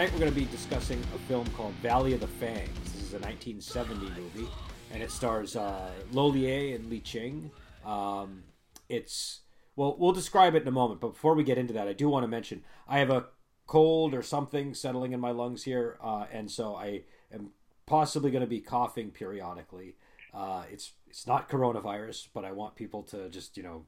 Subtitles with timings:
[0.00, 2.70] tonight we're going to be discussing a film called Valley of the Fangs.
[2.84, 4.48] This is a 1970 movie,
[4.94, 7.50] and it stars uh, Lo Lieh and Li Ching.
[7.84, 8.44] Um,
[8.88, 9.40] it's
[9.76, 12.08] well, we'll describe it in a moment, but before we get into that, I do
[12.08, 13.26] want to mention I have a
[13.66, 17.50] cold or something settling in my lungs here, uh, and so I am
[17.84, 19.96] possibly going to be coughing periodically.
[20.32, 23.84] Uh, it's it's not coronavirus, but I want people to just you know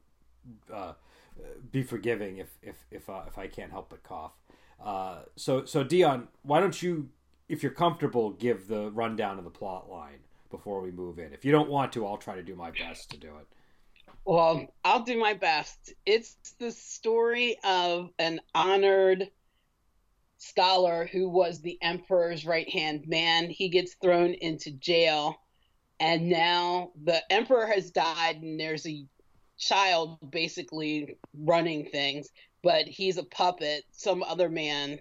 [0.70, 0.92] uh,
[1.70, 4.32] be forgiving if if if uh, if I can't help but cough.
[4.82, 7.08] Uh, so so Dion, why don't you,
[7.48, 10.18] if you're comfortable, give the rundown of the plot line
[10.50, 11.32] before we move in.
[11.32, 13.46] If you don't want to, I'll try to do my best to do it.
[14.24, 15.94] Well, I'll do my best.
[16.06, 19.30] It's the story of an honored
[20.38, 23.50] scholar who was the emperor's right hand man.
[23.50, 25.36] He gets thrown into jail,
[25.98, 29.06] and now the emperor has died, and there's a
[29.62, 32.28] child basically running things,
[32.62, 33.84] but he's a puppet.
[33.92, 35.00] Some other man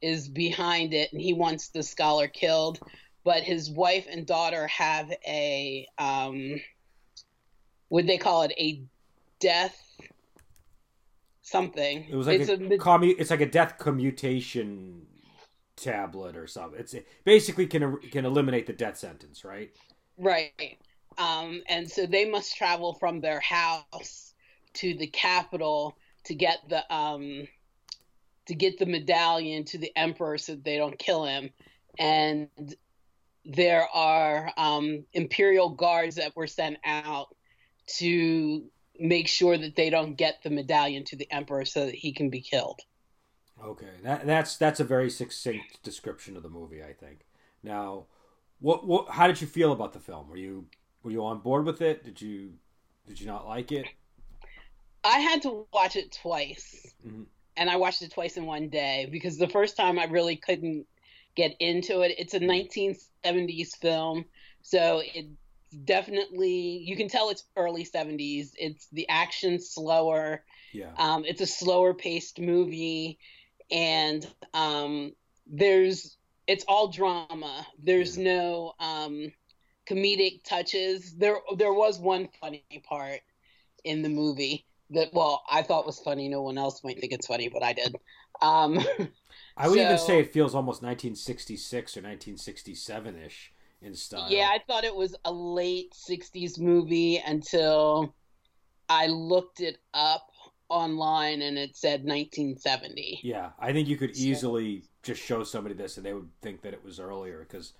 [0.00, 2.78] is behind it, and he wants the scholar killed.
[3.24, 6.60] But his wife and daughter have a um,
[7.88, 8.82] would they call it a
[9.40, 9.76] death
[11.42, 15.06] something It was like it's a, a, commu- It's like a death commutation
[15.76, 16.80] tablet or something.
[16.80, 19.70] It's it basically can can eliminate the death sentence, right?
[20.18, 20.78] right
[21.18, 24.34] um and so they must travel from their house
[24.74, 27.46] to the capital to get the um
[28.46, 31.50] to get the medallion to the emperor so they don't kill him
[31.98, 32.48] and
[33.44, 37.34] there are um imperial guards that were sent out
[37.86, 38.64] to
[38.98, 42.30] make sure that they don't get the medallion to the emperor so that he can
[42.30, 42.80] be killed
[43.64, 46.82] Okay, that, that's that's a very succinct description of the movie.
[46.82, 47.26] I think.
[47.62, 48.06] Now,
[48.58, 49.10] what what?
[49.10, 50.28] How did you feel about the film?
[50.28, 50.66] Were you
[51.02, 52.04] were you on board with it?
[52.04, 52.52] Did you
[53.06, 53.86] did you not like it?
[55.04, 57.26] I had to watch it twice, Mhm.
[57.56, 60.86] and I watched it twice in one day because the first time I really couldn't
[61.34, 62.14] get into it.
[62.18, 64.24] It's a 1970s film,
[64.62, 65.26] so it
[65.84, 68.54] definitely you can tell it's early 70s.
[68.58, 70.44] It's the action slower.
[70.72, 70.92] Yeah.
[70.96, 73.18] Um, it's a slower paced movie,
[73.70, 75.14] and um,
[75.46, 77.66] there's it's all drama.
[77.78, 79.32] There's no um,
[79.88, 81.14] comedic touches.
[81.16, 83.20] There there was one funny part
[83.84, 86.28] in the movie that well I thought was funny.
[86.28, 87.96] No one else might think it's funny, but I did.
[88.40, 88.78] Um,
[89.56, 94.26] I would even say it feels almost 1966 or 1967 ish in style.
[94.30, 98.14] yeah, I thought it was a late 60s movie until
[98.88, 100.28] I looked it up
[100.68, 103.20] online and it said 1970.
[103.22, 106.62] Yeah, I think you could So- easily just show somebody this and they would think
[106.62, 107.72] that it was earlier because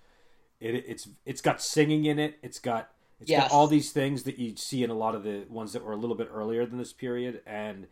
[0.62, 2.38] it it's it's got singing in it.
[2.42, 2.90] It's got
[3.20, 5.84] it's got all these things that you see in a lot of the ones that
[5.84, 7.86] were a little bit earlier than this period and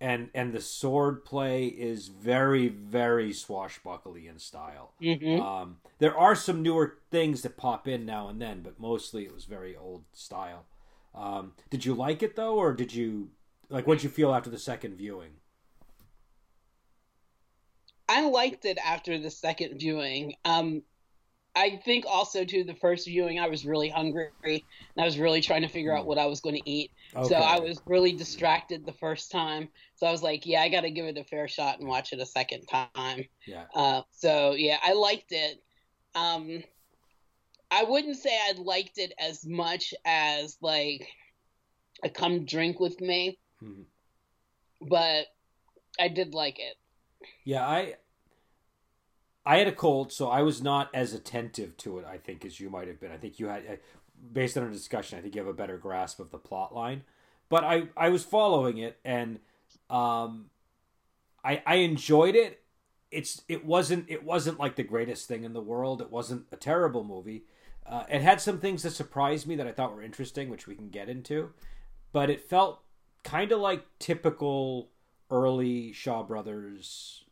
[0.00, 4.92] and and the sword play is very very swashbuckly in style.
[5.00, 9.24] hmm Um, there are some newer things that pop in now and then, but mostly
[9.24, 10.66] it was very old style.
[11.14, 13.30] Um, did you like it though, or did you
[13.70, 13.86] like?
[13.86, 15.30] What did you feel after the second viewing?
[18.08, 20.34] I liked it after the second viewing.
[20.44, 20.82] Um,
[21.56, 24.60] I think also too the first viewing I was really hungry and
[24.98, 26.90] I was really trying to figure out what I was going to eat.
[27.28, 29.68] So I was really distracted the first time.
[29.94, 32.12] So I was like, yeah, I got to give it a fair shot and watch
[32.12, 33.24] it a second time.
[33.46, 33.66] yeah.
[33.74, 35.62] Uh, so yeah, I liked it.
[36.16, 36.64] Um,
[37.70, 41.08] I wouldn't say I liked it as much as like
[42.02, 43.84] a come drink with me, Mhm.
[44.80, 45.26] but
[45.98, 46.76] I did like it.
[47.44, 47.96] Yeah, I
[49.46, 52.06] I had a cold, so I was not as attentive to it.
[52.06, 53.12] I think as you might have been.
[53.12, 53.76] I think you had, uh,
[54.32, 57.02] based on our discussion, I think you have a better grasp of the plot line.
[57.50, 59.38] But I I was following it, and
[59.90, 60.46] um,
[61.44, 62.62] I I enjoyed it.
[63.10, 66.00] It's it wasn't it wasn't like the greatest thing in the world.
[66.00, 67.44] It wasn't a terrible movie.
[67.86, 70.74] Uh, it had some things that surprised me that I thought were interesting, which we
[70.74, 71.50] can get into.
[72.12, 72.80] But it felt
[73.24, 74.88] kind of like typical
[75.30, 77.24] early Shaw Brothers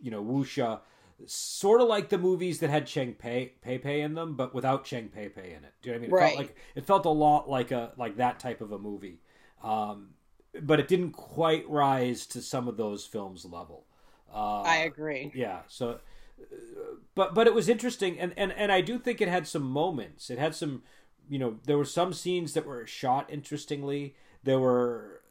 [0.00, 0.80] you know wuxia
[1.24, 4.84] sort of like the movies that had Cheng Pei Pei Pei in them, but without
[4.84, 5.72] Cheng Pei Pei in it.
[5.82, 6.10] Do you know what I mean?
[6.10, 6.26] It Right.
[6.28, 9.20] felt like it felt a lot like a like that type of a movie,
[9.62, 10.10] um,
[10.62, 13.84] but it didn't quite rise to some of those films' level.
[14.32, 15.30] Uh, I agree.
[15.34, 15.60] yeah.
[15.68, 16.00] So,
[16.40, 16.44] uh,
[17.14, 20.30] but but it was interesting, and and and I do think it had some moments.
[20.30, 20.82] It had some,
[21.28, 24.14] you know, there were some scenes that were shot interestingly.
[24.42, 25.22] There were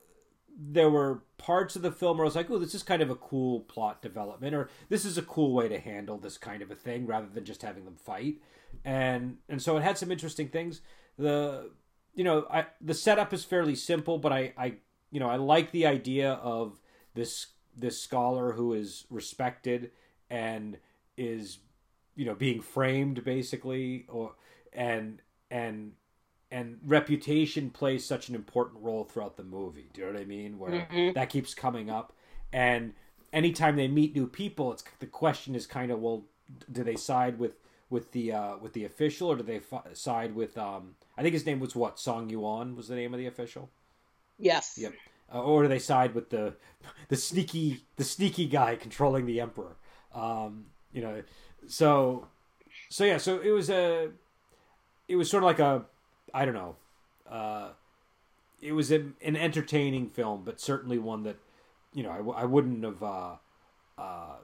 [0.58, 3.10] there were parts of the film where I was like, oh, this is kind of
[3.10, 6.72] a cool plot development, or this is a cool way to handle this kind of
[6.72, 8.36] a thing rather than just having them fight.
[8.84, 10.82] And and so it had some interesting things.
[11.18, 11.72] The
[12.14, 14.76] you know, I the setup is fairly simple, but I, I,
[15.12, 16.80] you know, I like the idea of
[17.14, 19.92] this this scholar who is respected
[20.30, 20.78] and
[21.18, 21.60] is,
[22.16, 24.36] you know, being framed basically, or
[24.72, 25.22] and
[25.52, 25.94] and
[26.56, 29.90] and reputation plays such an important role throughout the movie.
[29.94, 30.58] Do you know what I mean?
[30.58, 31.12] Where mm-hmm.
[31.12, 32.14] that keeps coming up,
[32.54, 32.94] and
[33.34, 36.24] anytime they meet new people, it's the question is kind of well,
[36.72, 37.60] do they side with
[37.90, 41.34] with the uh, with the official or do they f- side with um I think
[41.34, 43.70] his name was what Song Yuan was the name of the official.
[44.40, 44.78] Yes.
[44.78, 44.94] Yep.
[45.34, 46.54] Uh, or do they side with the
[47.10, 49.76] the sneaky the sneaky guy controlling the emperor?
[50.14, 51.22] Um, you know,
[51.68, 52.30] so
[52.90, 54.12] so yeah, so it was a
[55.10, 55.86] it was sort of like a
[56.36, 56.76] I don't know.
[57.30, 57.70] Uh,
[58.62, 61.38] it was a, an entertaining film, but certainly one that
[61.94, 63.02] you know I wouldn't have.
[63.02, 63.36] Uh,
[63.98, 64.36] uh,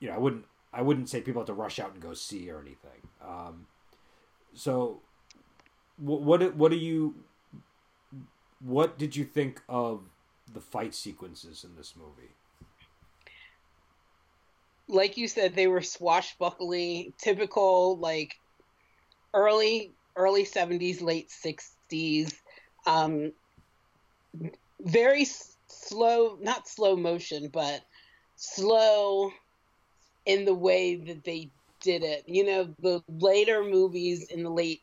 [0.00, 2.50] you know, I wouldn't I wouldn't say people have to rush out and go see
[2.50, 3.02] or anything.
[3.22, 3.66] Um,
[4.54, 5.00] so,
[5.98, 7.14] what what what do you
[8.64, 10.00] what did you think of
[10.52, 12.32] the fight sequences in this movie?
[14.88, 18.40] Like you said, they were swashbuckling, typical like
[19.34, 22.32] early early 70s, late 60s.
[22.86, 23.32] Um,
[24.80, 25.26] very
[25.66, 27.82] slow, not slow motion, but
[28.36, 29.32] slow
[30.26, 31.50] in the way that they
[31.80, 32.24] did it.
[32.26, 34.82] You know, the later movies in the late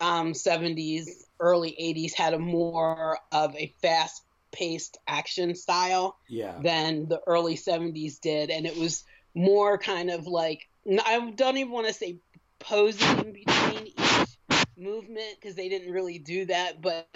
[0.00, 1.06] um, 70s,
[1.40, 6.58] early 80s had a more of a fast paced action style yeah.
[6.62, 8.50] than the early 70s did.
[8.50, 12.18] And it was more kind of like, I don't even want to say
[12.58, 13.92] posing in between
[14.76, 17.08] movement because they didn't really do that, but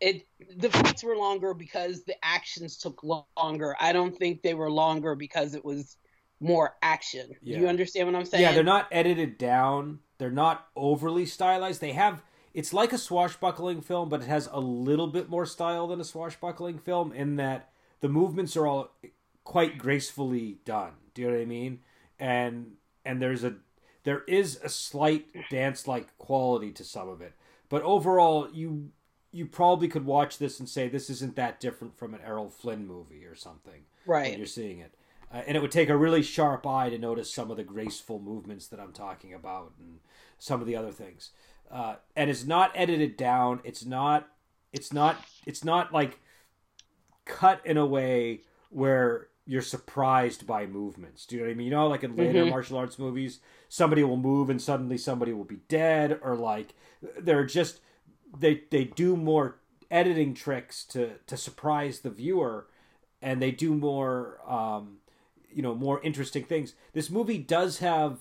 [0.00, 3.02] it the fights were longer because the actions took
[3.36, 3.76] longer.
[3.80, 5.96] I don't think they were longer because it was
[6.40, 7.30] more action.
[7.42, 7.58] Yeah.
[7.58, 8.42] You understand what I'm saying?
[8.42, 10.00] Yeah, they're not edited down.
[10.18, 11.80] They're not overly stylized.
[11.80, 12.22] They have
[12.54, 16.04] it's like a swashbuckling film, but it has a little bit more style than a
[16.04, 18.96] swashbuckling film in that the movements are all
[19.44, 20.92] quite gracefully done.
[21.14, 21.80] Do you know what I mean?
[22.18, 22.72] And
[23.04, 23.56] and there's a
[24.08, 27.34] there is a slight dance like quality to some of it.
[27.68, 28.92] But overall, you
[29.32, 32.86] you probably could watch this and say this isn't that different from an Errol Flynn
[32.86, 33.82] movie or something.
[34.06, 34.30] Right.
[34.30, 34.94] When you're seeing it.
[35.30, 38.18] Uh, and it would take a really sharp eye to notice some of the graceful
[38.18, 39.98] movements that I'm talking about and
[40.38, 41.32] some of the other things.
[41.70, 43.60] Uh, and it's not edited down.
[43.62, 44.26] It's not.
[44.72, 45.22] It's not.
[45.44, 46.18] It's not like
[47.26, 48.40] cut in a way
[48.70, 51.24] where you're surprised by movements.
[51.24, 51.64] Do you know what I mean?
[51.64, 52.50] You know, like in later mm-hmm.
[52.50, 53.40] martial arts movies,
[53.70, 56.74] somebody will move and suddenly somebody will be dead, or like
[57.18, 57.80] they're just
[58.38, 59.56] they they do more
[59.90, 62.66] editing tricks to to surprise the viewer,
[63.22, 64.98] and they do more um,
[65.50, 66.74] you know more interesting things.
[66.92, 68.18] This movie does have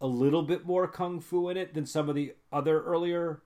[0.00, 3.42] a little bit more kung fu in it than some of the other earlier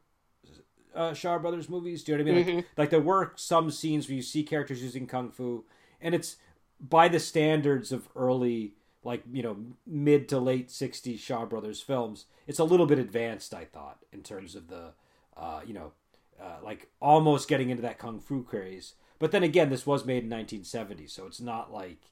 [0.95, 2.05] uh, Shaw Brothers movies.
[2.05, 2.47] Do you know what I mean?
[2.47, 2.57] Mm-hmm.
[2.59, 5.65] Like, like there were some scenes where you see characters using kung fu,
[6.01, 6.37] and it's
[6.81, 12.27] by the standards of early like you know mid to late 60s shaw brothers films
[12.47, 14.93] it's a little bit advanced i thought in terms of the
[15.37, 15.93] uh, you know
[16.41, 18.95] uh, like almost getting into that kung fu craze.
[19.19, 22.11] But then again this was made in 1970 so it's not like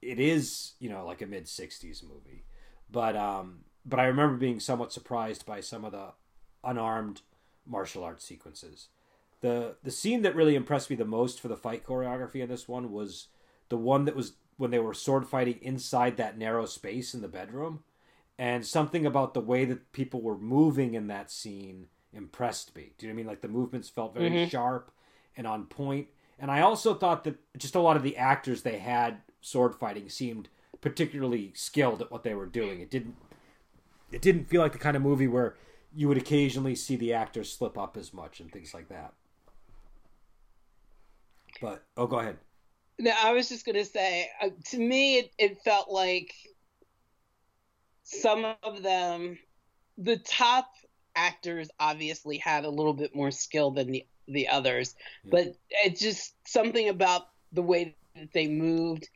[0.00, 2.44] it is you know like a mid 60s movie.
[2.90, 6.12] But um but i remember being somewhat surprised by some of the
[6.64, 7.22] unarmed
[7.66, 8.88] martial arts sequences.
[9.40, 12.66] The the scene that really impressed me the most for the fight choreography in this
[12.66, 13.28] one was
[13.68, 17.28] the one that was when they were sword fighting inside that narrow space in the
[17.28, 17.84] bedroom.
[18.38, 22.92] And something about the way that people were moving in that scene impressed me.
[22.96, 23.26] Do you know what I mean?
[23.26, 24.48] Like the movements felt very mm-hmm.
[24.48, 24.92] sharp
[25.36, 26.08] and on point.
[26.38, 30.08] And I also thought that just a lot of the actors they had sword fighting
[30.08, 30.48] seemed
[30.80, 32.80] particularly skilled at what they were doing.
[32.80, 33.16] It didn't
[34.10, 35.56] it didn't feel like the kind of movie where
[35.94, 39.12] you would occasionally see the actors slip up as much and things like that.
[41.60, 42.38] But oh, go ahead.
[42.98, 46.34] No, I was just gonna say, uh, to me, it, it felt like
[48.02, 49.38] some of them,
[49.96, 50.70] the top
[51.14, 55.30] actors obviously had a little bit more skill than the the others, yeah.
[55.30, 59.08] but it's just something about the way that they moved.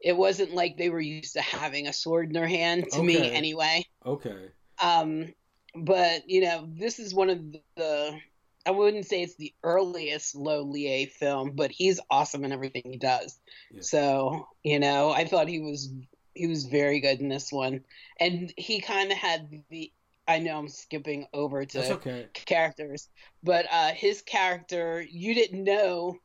[0.00, 2.86] It wasn't like they were used to having a sword in their hand.
[2.92, 3.06] To okay.
[3.06, 3.84] me, anyway.
[4.04, 4.50] Okay.
[4.82, 5.34] Um,
[5.74, 7.38] but you know, this is one of
[7.76, 8.18] the
[8.70, 12.98] I wouldn't say it's the earliest Lo Lieh film, but he's awesome in everything he
[12.98, 13.36] does.
[13.72, 13.80] Yeah.
[13.82, 15.92] So, you know, I thought he was
[16.34, 17.80] he was very good in this one.
[18.20, 19.90] And he kind of had the
[20.28, 22.28] I know I'm skipping over to okay.
[22.32, 23.08] characters,
[23.42, 26.18] but uh his character, you didn't know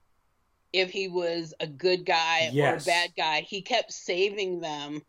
[0.71, 2.73] if he was a good guy yes.
[2.73, 3.41] or a bad guy.
[3.41, 5.01] He kept saving them,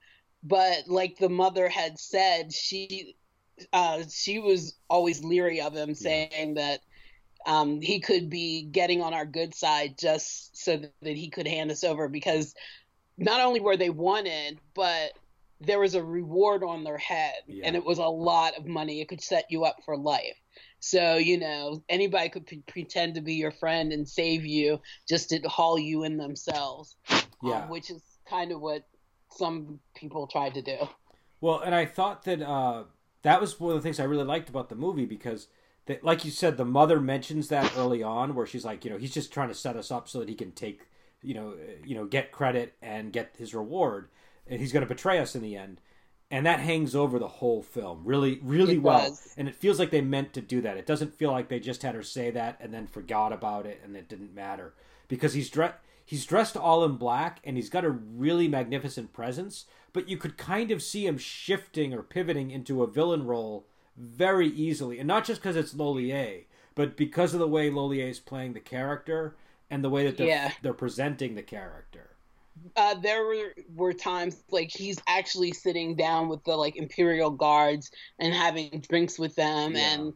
[0.43, 3.14] but like the mother had said, she
[3.75, 6.81] uh, she was always leery of him, saying that
[7.47, 11.71] um, he could be getting on our good side just so that, he could hand
[11.71, 12.55] us over because
[13.17, 15.12] not only were they wanted, but
[15.61, 17.67] there was a reward on their head Yeah.
[17.67, 19.00] and it was a lot of money.
[19.00, 20.37] It could set you up for life.
[20.81, 25.31] So, you know, anybody could pre- pretend to be your friend and save you just
[25.31, 27.69] to haul you in themselves, um, Yeah.
[27.69, 28.85] which is kind of what
[29.31, 30.76] some people tried to do.
[31.41, 32.85] Well, and I thought that uh,
[33.23, 35.49] that was one of the things I really liked about the movie because,
[35.87, 38.99] that, like you said, the mother mentions that early on, where she's like, you know,
[38.99, 40.87] he's just trying to set us up so that he can take,
[41.23, 44.09] you know, uh, you know, get credit and get his reward,
[44.47, 45.81] and he's going to betray us in the end,
[46.31, 49.35] and that hangs over the whole film really, really It well, does.
[49.37, 50.76] and it feels like they meant to do that.
[50.76, 53.81] It doesn't feel like they just had her say that and then forgot about it
[53.85, 54.75] and it didn't matter
[55.09, 55.76] because he's dressed.
[56.05, 60.37] He's dressed all in black and he's got a really magnificent presence, but you could
[60.37, 63.66] kind of see him shifting or pivoting into a villain role
[63.97, 64.99] very easily.
[64.99, 68.19] And not just because it's Lo Lieh, but because of the way Lo Lieh is
[68.21, 69.35] playing the character
[69.71, 70.53] and the way that they're, Yeah.
[70.62, 72.11] they're presenting the character.
[72.76, 77.91] uh, there were, were times like he's actually sitting down with the like imperial guards
[78.19, 79.93] and having drinks with them Yeah.
[79.93, 80.12] and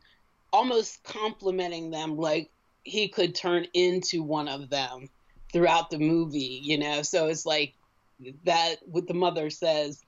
[0.53, 2.51] almost complimenting them like
[2.83, 5.09] he could turn into one of them
[5.53, 7.75] throughout the movie you know so it's like
[8.45, 10.03] that what the mother says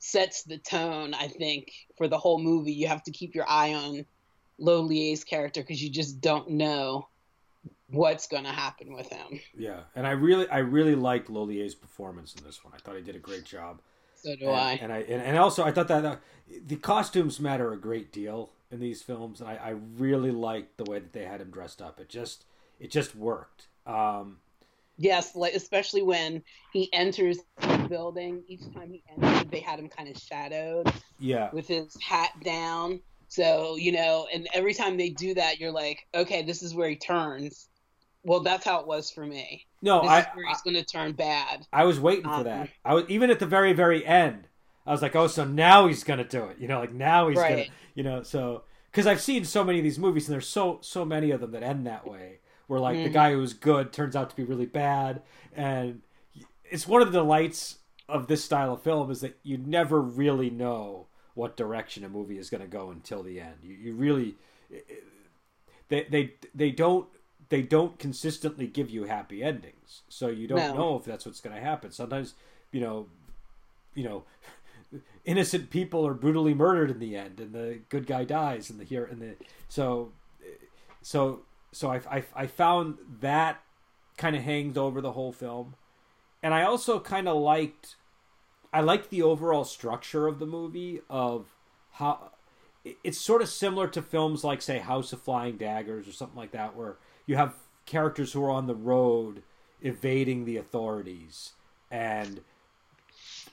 [0.00, 3.72] sets the tone i think for the whole movie you have to keep your eye
[3.74, 4.04] on
[4.58, 7.08] Lo Lieh's character because you just don't know
[7.88, 11.74] what's going to happen with him Yeah, and I really, I really liked Lo Lieh's
[11.74, 12.72] performance in this one.
[12.74, 13.80] I thought he did a great job.
[14.14, 16.16] so do and, i And I and, and also I thought that uh,
[16.66, 20.84] the costumes matter a great deal in these films, and I, I really liked the
[20.84, 21.98] way that they had him dressed up.
[21.98, 22.44] It just
[22.78, 23.66] it just worked.
[23.86, 24.38] Um,
[25.00, 26.42] Yes, like especially when
[26.74, 28.44] he enters the building.
[28.48, 33.00] Each time he entered, they had him kind of shadowed yeah, with his hat down.
[33.28, 36.90] So you know, and every time they do that, you're like, okay, this is where
[36.90, 37.68] he turns.
[38.24, 39.66] Well, that's how it was for me.
[39.80, 41.66] no, This I, is where he's going to turn bad.
[41.72, 42.68] I was waiting for Um, that.
[42.84, 44.48] I was even at the very very end.
[44.86, 46.58] I was like, oh, so now he's gonna do it.
[46.58, 47.64] You know, like now he's gonna.
[47.94, 51.06] You know, so because I've seen so many of these movies, and there's so so
[51.06, 52.39] many of them that end that way,
[52.70, 53.12] where like the Mhm.
[53.14, 55.22] guy who was good turns out to be really bad,
[55.52, 56.02] and
[56.64, 60.50] it's one of the delights of this style of film is that you never really
[60.50, 63.56] know what direction a movie is going to go until the end.
[63.60, 64.36] You, you really
[65.88, 67.08] they they they don't
[67.48, 70.74] they don't consistently give you happy endings, so you don't No.
[70.74, 71.90] know if that's what's going to happen.
[71.90, 72.34] Sometimes,
[72.70, 73.08] you know,
[73.96, 74.24] you know,
[75.24, 78.84] innocent people are brutally murdered in the end, and the good guy dies, and the
[78.84, 79.34] here and the
[79.68, 80.12] so
[81.02, 81.40] so
[81.72, 83.62] so I I, I found that
[84.16, 85.74] kind of hangs over the whole film,
[86.42, 87.96] and I also kind of liked
[88.72, 91.46] I liked the overall structure of the movie of
[91.92, 92.32] how
[92.84, 96.52] it's sort of similar to films like say House of Flying Daggers or something like
[96.52, 96.96] that where
[97.26, 99.42] you have characters who are on the road
[99.82, 101.52] evading the authorities.
[101.90, 102.40] And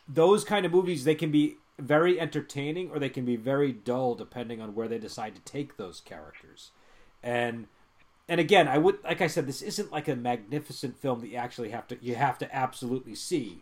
[0.07, 4.15] those kind of movies they can be very entertaining or they can be very dull
[4.15, 6.71] depending on where they decide to take those characters.
[7.21, 7.67] And
[8.29, 11.35] and again i would like i said this isn't like a magnificent film that you
[11.37, 13.61] actually have to you have to absolutely see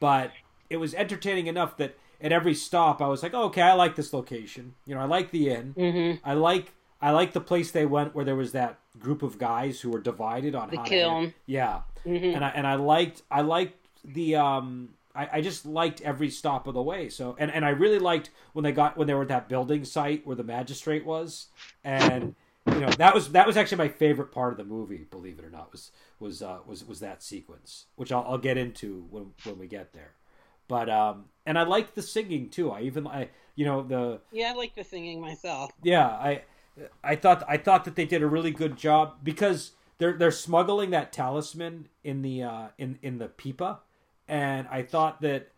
[0.00, 0.30] but
[0.70, 3.96] it was entertaining enough that at every stop i was like oh, okay i like
[3.96, 6.26] this location you know i like the inn Mm-hmm.
[6.28, 9.80] i like i like the place they went where there was that group of guys
[9.80, 11.34] who were divided on The how to kiln.
[11.46, 12.34] yeah Mm-hmm.
[12.36, 16.66] and I and I liked I liked the um I, I just liked every stop
[16.68, 17.08] of the way.
[17.10, 19.84] So and, and I really liked when they got when they were at that building
[19.84, 21.48] site where the magistrate was,
[21.84, 22.34] and
[22.74, 25.06] you know that was that was actually my favorite part of the movie.
[25.10, 28.56] Believe it or not, was was uh, was was that sequence, which I'll, I'll get
[28.56, 30.12] into when when we get there.
[30.68, 32.70] But um and I liked the singing too.
[32.70, 35.72] I even I you know the Yeah, I like the singing myself.
[35.82, 36.42] yeah, I
[37.02, 40.90] I thought I thought that they did a really good job because they're they're smuggling
[40.90, 43.78] that talisman in the uh, in in the pipa,
[44.28, 45.48] and I thought that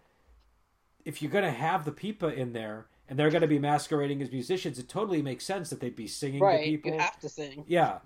[1.05, 4.79] if you're gonna have the pipa in there and they're gonna be masquerading as musicians,
[4.79, 6.93] it totally makes sense that they'd be singing Right, to people.
[6.93, 7.65] you have to sing.
[7.69, 7.99] Yeah,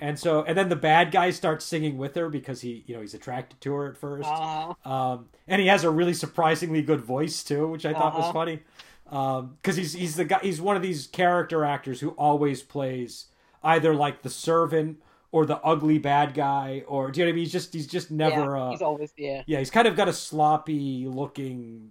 [0.00, 3.02] and so and then the bad guy starts singing with her because he you know
[3.02, 4.28] he's attracted to her at first.
[4.28, 8.24] Uh, Um, and he has a really surprisingly good voice too, which I thought was
[8.24, 8.32] Uh-huh.
[8.32, 8.60] funny.
[9.04, 13.26] Because he's he's the guy he's one of these character actors who always plays
[13.62, 15.00] either like the servant
[15.32, 17.44] or the ugly bad guy, or do you know what I mean?
[17.44, 18.56] He's just he's just never.
[18.56, 19.42] yeah, uh, he's always yeah.
[19.46, 21.90] yeah, he's kind of got a sloppy looking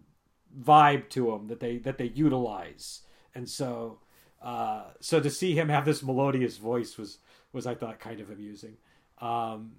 [0.60, 3.02] vibe to him that they that they utilize,
[3.34, 4.00] and so
[4.42, 7.20] uh, so to see him have this melodious voice was
[7.52, 8.78] was I thought kind of amusing.
[9.20, 9.78] Um,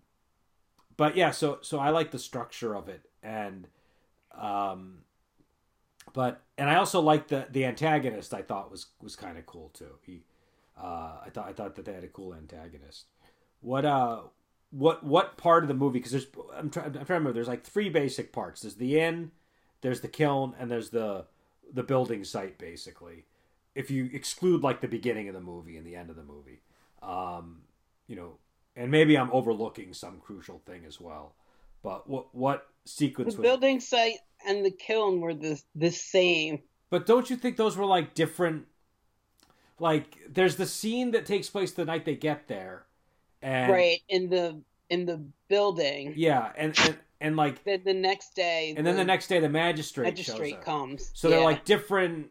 [0.96, 3.68] but yeah, so so I like the structure of it, and
[4.36, 4.98] um,
[6.12, 8.34] but and I also liked the the antagonist.
[8.34, 9.98] I thought was was kind of cool too.
[10.02, 10.24] He,
[10.80, 13.06] uh, I thought I thought that they had a cool antagonist.
[13.60, 14.20] What uh,
[14.70, 15.98] what what part of the movie?
[15.98, 17.32] Because there's I'm trying I'm trying to remember.
[17.32, 18.62] There's like three basic parts.
[18.62, 19.32] There's the inn,
[19.80, 21.26] there's the kiln, and there's the
[21.72, 22.58] the building site.
[22.58, 23.24] Basically,
[23.74, 26.60] if you exclude like the beginning of the movie and the end of the movie,
[27.02, 27.62] um,
[28.06, 28.38] you know,
[28.74, 31.34] and maybe I'm overlooking some crucial thing as well.
[31.82, 33.34] But what what sequence?
[33.34, 36.62] The was, building site and the kiln were the the same.
[36.90, 38.66] But don't you think those were like different?
[39.78, 42.86] Like, there's the scene that takes place the night they get there,
[43.42, 46.14] and right in the in the building.
[46.16, 49.48] yeah, and and, and like, Then the next day, and then the next day the
[49.48, 50.64] magistrate, magistrate shows up.
[50.64, 51.10] comes.
[51.14, 52.30] So they're like different.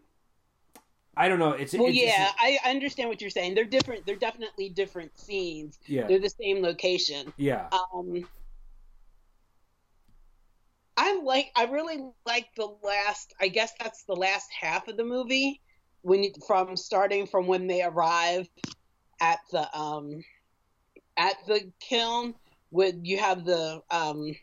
[1.18, 1.52] I don't know.
[1.52, 3.56] It's Well, it's, yeah, it's- I I understand what you're saying.
[3.56, 4.06] They're different.
[4.06, 5.80] They're definitely different scenes.
[5.88, 7.32] yeah, They're the same location.
[7.38, 8.28] yeah, Um,
[10.98, 11.52] I like.
[11.56, 13.34] I really like the last.
[13.40, 15.62] I guess that's the last half of the movie
[16.04, 18.48] when you, from starting from when they arrive
[19.20, 20.24] at the um
[21.18, 22.36] at the kiln.
[22.70, 24.36] When you have the um.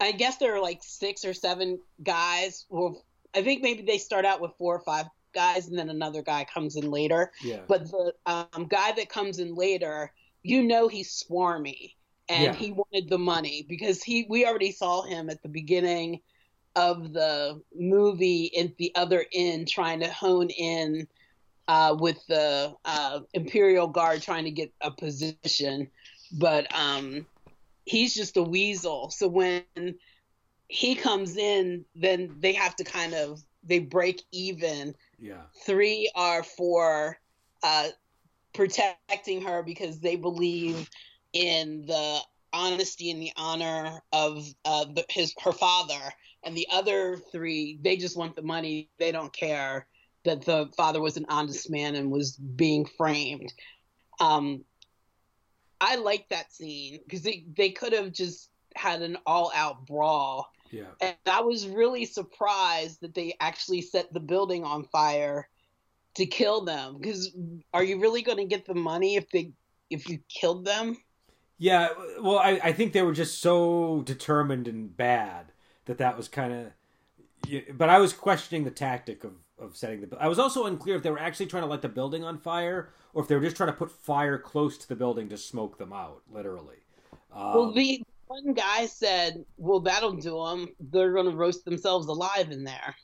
[0.00, 2.64] I guess there are like six or seven guys.
[2.68, 3.04] Well,
[3.34, 6.44] I think maybe they start out with four or five guys, and then another guy
[6.52, 7.30] comes in later.
[7.42, 7.60] yeah.
[7.68, 11.94] But the um, guy that comes in later, you know he's swarmy,
[12.28, 12.54] and Yeah.
[12.54, 16.20] he wanted the money because he we already saw him at the beginning
[16.76, 21.06] of the movie in the other end trying to hone in
[21.68, 25.88] uh, with the uh, Imperial Guard trying to get a position,
[26.32, 27.26] but um,
[27.90, 29.10] he's just a weasel.
[29.10, 29.64] So when
[30.68, 36.44] he comes in, then they have to kind of they break even yeah, three are
[36.44, 37.18] for
[37.62, 37.88] uh,
[38.54, 40.88] protecting her because they believe
[41.32, 42.20] in the
[42.52, 46.12] honesty and the honor of uh, the, his her father,
[46.44, 48.88] and the other three they just want the money.
[49.00, 49.88] They don't care
[50.24, 53.52] that the father was an honest man and was being framed.
[54.20, 54.64] Um,
[55.80, 60.50] I like that scene because they they could have just had an all out brawl
[60.70, 60.84] yeah.
[61.00, 65.48] and I was really surprised that they actually set the building on fire
[66.14, 66.96] to kill them.
[66.98, 67.34] Because
[67.74, 69.52] are you really going to get the money if they
[69.90, 70.96] if you killed them?
[71.58, 71.88] Yeah,
[72.20, 75.52] well, I, I think they were just so determined and bad
[75.84, 77.76] that that was kind of.
[77.76, 80.16] But I was questioning the tactic of, of setting the.
[80.20, 82.90] I was also unclear if they were actually trying to light the building on fire
[83.14, 85.78] or if they were just trying to put fire close to the building to smoke
[85.78, 86.78] them out, literally.
[87.32, 90.68] Um, well, the one guy said, "Well, that'll do them.
[90.80, 92.94] They're going to roast themselves alive in there."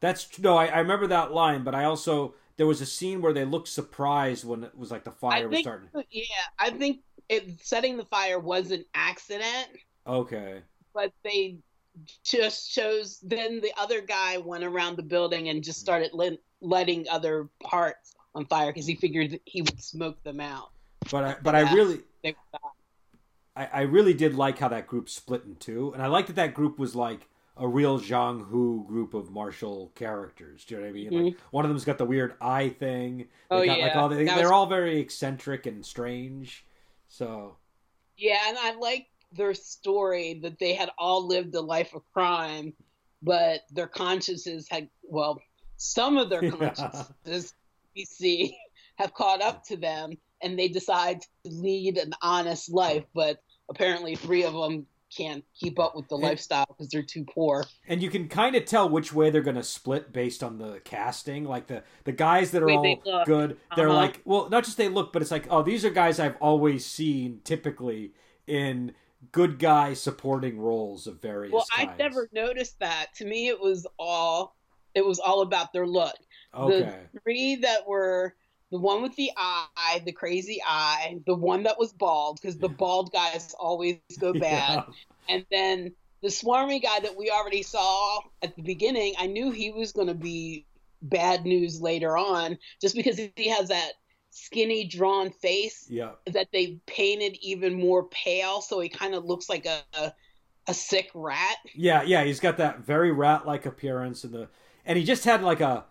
[0.00, 3.32] that's no, I, I remember that line, but I also there was a scene where
[3.32, 5.90] they looked surprised when it was like the fire I was think, starting.
[6.10, 6.24] yeah,
[6.58, 9.68] I think it, setting the fire was an accident,
[10.06, 10.62] Okay,
[10.94, 11.58] but they
[12.24, 13.18] just chose.
[13.22, 16.10] Then the other guy went around the building and just started
[16.60, 20.70] letting other parts on fire because he figured he would smoke them out.
[21.10, 22.00] but I but I really.
[23.56, 26.36] I, I really did like how that group split in two, and I like that
[26.36, 27.26] that group was like
[27.56, 30.64] a real jianghu group of martial characters.
[30.64, 31.24] Do you know what I mean?
[31.24, 33.26] Like one of them's got the weird eye thing.
[33.50, 33.62] They Mm-hmm.
[33.62, 34.00] Oh, got, like yeah.
[34.00, 36.64] all they, That they're was- all very eccentric and strange.
[37.08, 37.56] So
[38.16, 42.72] Yeah, and I like their story that they had all lived a life of crime,
[43.22, 45.40] but their consciences had well,
[45.76, 46.50] some of their Yeah.
[46.50, 47.54] consciences
[47.96, 48.56] we see
[48.96, 50.12] have caught up to them,
[50.42, 53.04] and they decide to lead an honest life.
[53.14, 57.24] But apparently, three of them can't keep up with the And- lifestyle because they're too
[57.24, 57.64] poor.
[57.88, 60.80] and you can kind of tell which way they're going to split based on the
[60.84, 61.44] casting.
[61.44, 63.96] Like the the guys that are all they good, they're Uh-huh.
[63.96, 66.86] like well, not just they look, but it's like oh, these are guys I've always
[66.86, 68.12] seen typically
[68.46, 68.92] in
[69.32, 71.90] good guy supporting roles of various Well, kinds.
[71.92, 73.06] I never noticed that.
[73.16, 74.56] To me, it was all
[74.94, 76.14] it was all about their look.
[76.54, 76.98] Okay.
[77.12, 78.34] the three that were
[78.72, 82.68] the one with the eye, the crazy eye, the one that was bald, because the
[82.68, 84.82] bald guys always go bad, Yeah.
[85.28, 89.14] and then the swarmy guy that we already saw at the beginning.
[89.18, 90.66] I knew he was going to be
[91.02, 93.92] bad news later on, just because he has that
[94.30, 96.12] skinny, drawn face Yeah.
[96.26, 100.12] that they painted even more pale, so he kind of looks like a, a
[100.68, 101.56] a sick rat.
[101.72, 104.48] Yeah, yeah, he's got that very rat-like appearance, and the
[104.84, 105.84] and he just had like a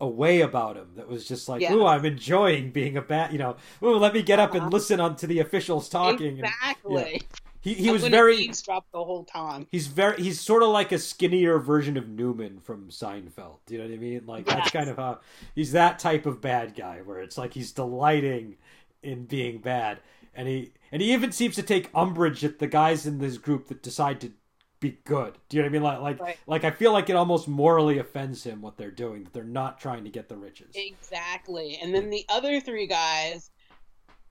[0.00, 1.70] a way about him that was just like, Yeah.
[1.70, 3.32] ooh, I'm enjoying being a bat.
[3.32, 4.70] You know, ooh, let me get up and Uh-huh.
[4.70, 6.40] listen on to the officials talking.
[6.40, 6.54] And
[6.86, 7.28] Exactly.
[7.64, 9.66] He he I'm was very eavesdrop the whole time.
[9.72, 13.56] he's very he's sort of like a skinnier version of Newman from Seinfeld.
[13.66, 14.22] Do you know what I mean?
[14.26, 15.20] Like that's kind of how
[15.54, 18.56] he's that type of bad guy where it's like he's delighting
[19.02, 19.98] in being bad,
[20.34, 23.68] and he and he even seems to take umbrage at the guys in this group
[23.68, 24.32] that decide to
[24.80, 25.38] be good.
[25.48, 25.82] Do you know what I mean?
[25.82, 26.38] Like like Right.
[26.46, 29.24] like I feel like it almost morally offends him what they're doing.
[29.24, 30.74] That they're not trying to get the riches.
[30.74, 31.78] Exactly.
[31.82, 33.50] And then the other three guys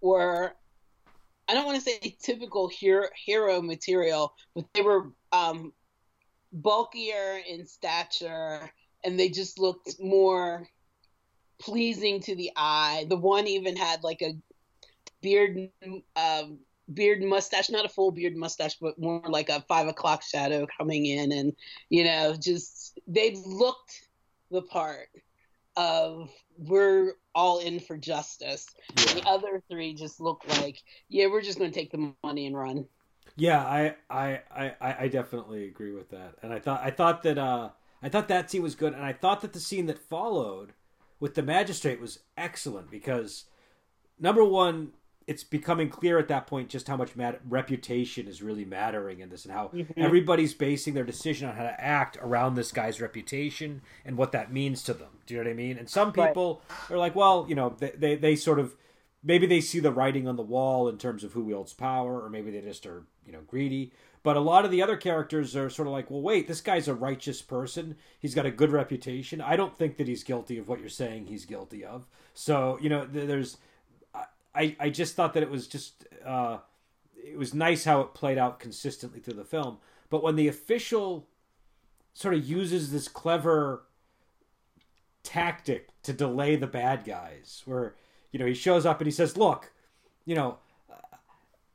[0.01, 0.53] were
[1.47, 5.73] I don't want to say typical hero, hero material, but they were um,
[6.51, 8.69] bulkier in stature
[9.03, 10.67] and they just looked more
[11.59, 13.05] pleasing to the eye.
[13.09, 14.35] The one even had like a
[15.21, 15.69] beard
[16.15, 16.59] um,
[16.93, 21.05] beard mustache, not a full beard mustache, but more like a five o'clock shadow coming
[21.05, 21.53] in and
[21.89, 24.07] you know, just they looked
[24.51, 25.09] the part
[25.75, 28.67] of we're all in for justice.
[28.97, 29.13] Yeah.
[29.13, 32.55] The other three just look like, yeah, we're just going to take the money and
[32.55, 32.85] run.
[33.35, 36.35] Yeah, I, I, I, I definitely agree with that.
[36.43, 37.69] And I thought I thought that uh
[38.01, 40.73] I thought that scene was good and I thought that the scene that followed
[41.19, 43.45] with the magistrate was excellent because
[44.19, 44.91] number one,
[45.27, 49.29] it's becoming clear at that point just how much mat- reputation is really mattering in
[49.29, 49.93] this and how Mhm.
[49.97, 54.51] everybody's basing their decision on how to act around this guy's reputation and what that
[54.51, 55.09] means to them.
[55.25, 55.77] Do you know what I mean?
[55.77, 56.27] And some Right.
[56.29, 58.75] people are like, well, you know, they, they, they sort of
[59.23, 62.29] maybe they see the writing on the wall in terms of who wields power, or
[62.29, 63.93] maybe they just are, you know, greedy.
[64.21, 66.87] But a lot of the other characters are sort of like, well, wait, this guy's
[66.89, 67.95] a righteous person.
[68.19, 69.39] He's got a good reputation.
[69.41, 72.05] I don't think that he's guilty of what you're saying he's guilty of.
[72.33, 73.57] So, you know, th- there's,
[74.55, 76.57] I, I just thought that it was just, uh,
[77.15, 79.77] it was nice how it played out consistently through the film.
[80.09, 81.27] But when the official
[82.13, 83.83] sort of uses this clever
[85.23, 87.95] tactic to delay the bad guys, where
[88.31, 89.71] you know he shows up and he says, "Look,
[90.25, 90.57] you know,
[90.91, 91.17] uh,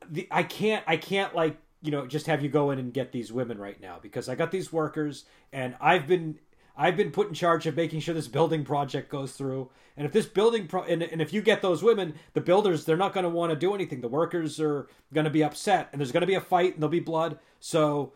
[0.08, 3.10] the I can't I can't like you know just have you go in and get
[3.10, 6.38] these women right now because I got these workers and I've been."
[6.80, 9.68] I've been put in charge of making sure this building project goes through.
[9.96, 12.96] And if this building pro- and, and if you get those women, the builders they're
[12.96, 14.00] not going to want to do anything.
[14.00, 16.82] The workers are going to be upset, and there's going to be a fight, and
[16.82, 17.38] there'll be blood.
[17.58, 18.12] So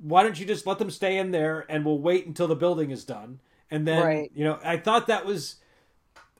[0.00, 2.90] why don't you just let them stay in there, and we'll wait until the building
[2.90, 3.38] is done,
[3.70, 4.30] and then Right.
[4.34, 5.56] you know I thought that was,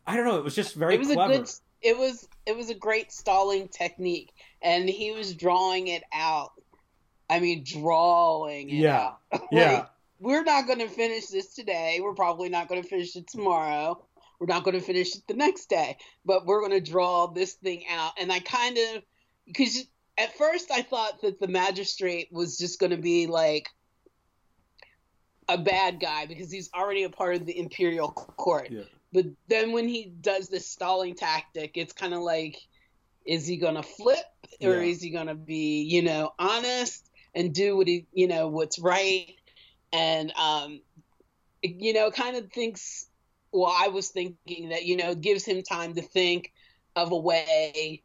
[0.06, 1.32] I don't know, it was just very it was clever.
[1.34, 1.50] a good.
[1.82, 6.52] It was it was a great stalling technique, and he was drawing it out.
[7.28, 9.12] I mean, drawing it Yeah.
[9.32, 9.42] out.
[9.52, 9.86] Yeah.
[10.24, 12.00] We're not going to finish this today.
[12.02, 14.02] We're probably not going to finish it tomorrow.
[14.40, 17.52] We're not going to finish it the next day, but we're going to draw this
[17.52, 18.12] thing out.
[18.18, 19.02] And I kind of,
[19.46, 19.84] because
[20.16, 23.68] at first I thought that the magistrate was just going to be like
[25.46, 28.70] a bad guy because he's already a part of the imperial court.
[28.70, 28.84] Yeah.
[29.12, 32.56] But then when he does this stalling tactic, it's kind of like,
[33.26, 34.24] is he going to flip
[34.62, 34.80] or Yeah.
[34.80, 38.78] is he going to be, you know, honest and do what he, you know, what's
[38.78, 39.34] right?
[39.94, 40.80] And, um,
[41.62, 43.08] you know, kind of thinks,
[43.52, 46.52] well, I was thinking that, you know, it gives him time to think
[46.96, 48.02] of a way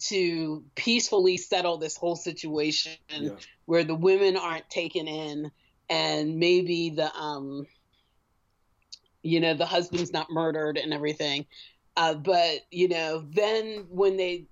[0.00, 3.30] to peacefully settle this whole situation Yeah.
[3.66, 5.50] where the women aren't taken in
[5.88, 7.66] and maybe the um
[9.22, 11.46] you know the husband's not murdered and everything
[11.96, 14.46] uh but you know then when they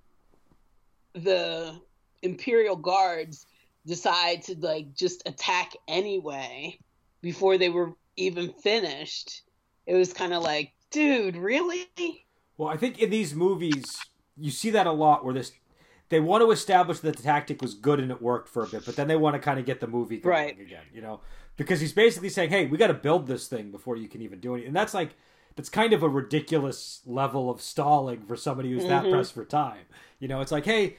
[1.13, 1.81] the
[2.21, 3.45] imperial guards
[3.85, 6.77] decide to like just attack anyway
[7.21, 9.43] before they were even finished
[9.87, 11.87] it was kind of like dude really
[12.57, 15.51] Well, I think in these movies you see that a lot where this
[16.09, 18.83] they want to establish that the tactic was good and it worked for a bit,
[18.85, 20.59] but then they want to kind of get the movie going Right.
[20.59, 21.21] again, you know,
[21.55, 24.39] because he's basically saying, "Hey, we got to build this thing before you can even
[24.41, 25.15] do anything," and that's like
[25.55, 29.09] that's kind of a ridiculous level of stalling for somebody who's that Mhm.
[29.09, 29.85] pressed for time.
[30.19, 30.97] You know, it's like, hey.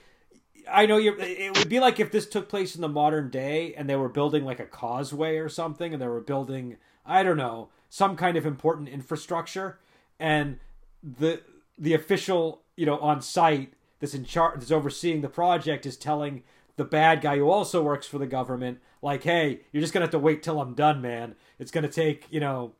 [0.70, 1.18] I know you're.
[1.18, 4.09] It would be like if this took place in the modern day and they were
[4.09, 8.37] building like a causeway or something, and they were building, I don't know, some kind
[8.37, 9.79] of important infrastructure,
[10.18, 10.59] and
[11.03, 11.40] the
[11.79, 16.42] the official, you know, on site that's in charge, that's overseeing the project, is telling
[16.77, 20.11] the bad guy who also works for the government, like, "Hey, you're just gonna have
[20.12, 21.35] to wait till I'm done, man.
[21.59, 22.72] It's gonna take, you know,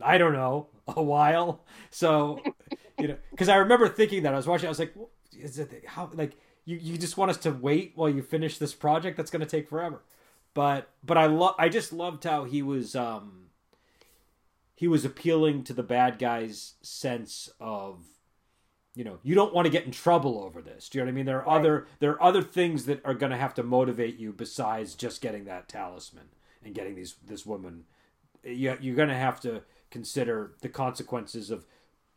[0.00, 2.40] I don't know, a while." So,
[2.98, 4.94] you know, because I remember thinking that I was watching, I was like,
[5.32, 8.74] "Is it how like you you just want us to wait while you finish this
[8.74, 9.16] project?
[9.16, 10.02] That's gonna take forever."
[10.54, 13.46] But but I love I just loved how he was um
[14.74, 18.04] he was appealing to the bad guy's sense of
[18.94, 21.12] you know you don't want to get in trouble over this do you know what
[21.12, 21.60] i mean there are Right.
[21.60, 25.20] other there are other things that are going to have to motivate you besides just
[25.20, 26.28] getting that talisman
[26.64, 27.84] and getting these this woman
[28.44, 31.66] you, you're going to have to consider the consequences of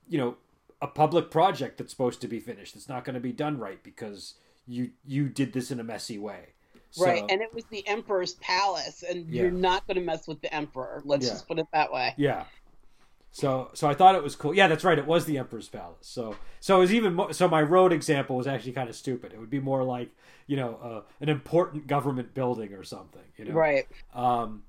[0.08, 0.38] you know
[0.82, 2.76] a public project that's supposed to be finished.
[2.76, 4.36] It's not going to be done right because
[4.68, 6.48] you you did this in a messy way
[7.00, 9.44] right and it was the emperor's palace and Yeah.
[9.44, 11.32] you're not going to mess with the emperor let's Yeah.
[11.34, 12.46] just put it that way Yeah.
[13.32, 14.54] So so I thought it was cool.
[14.56, 14.98] Yeah, that's right.
[14.98, 15.98] It was the Emperor's Palace.
[16.08, 19.32] So so it was even more, so my road example was actually kind of stupid.
[19.32, 20.10] It would be more like
[20.48, 23.22] you know uh, an important government building or something.
[23.38, 23.86] You know, right?
[24.16, 24.64] Um,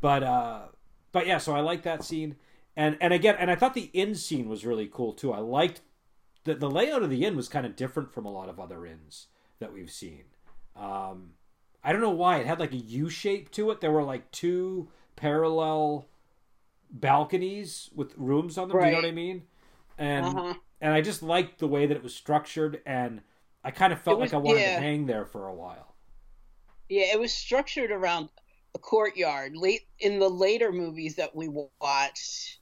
[0.00, 0.62] but uh,
[1.12, 1.38] but yeah.
[1.38, 2.34] So I like that scene,
[2.76, 5.32] and and again, and I thought the inn scene was really cool too.
[5.32, 5.80] I liked
[6.44, 8.84] the the layout of the inn was kind of different from a lot of other
[8.86, 10.24] inns that we've seen.
[10.76, 11.30] Um,
[11.82, 13.80] I don't know why it had like a U shape to it.
[13.80, 16.08] There were like two parallel
[16.90, 18.78] balconies with rooms on them.
[18.78, 19.42] Do you know what I mean?
[19.98, 20.54] And Uh-huh.
[20.80, 23.22] and I just liked the way that it was structured, and
[23.62, 24.74] I kind of felt was- like I wanted yeah.
[24.76, 25.94] to hang there for a while.
[26.88, 28.28] Yeah, it was structured around
[28.74, 29.56] a courtyard.
[29.56, 31.48] Late in the later movies that we
[31.80, 32.58] watched,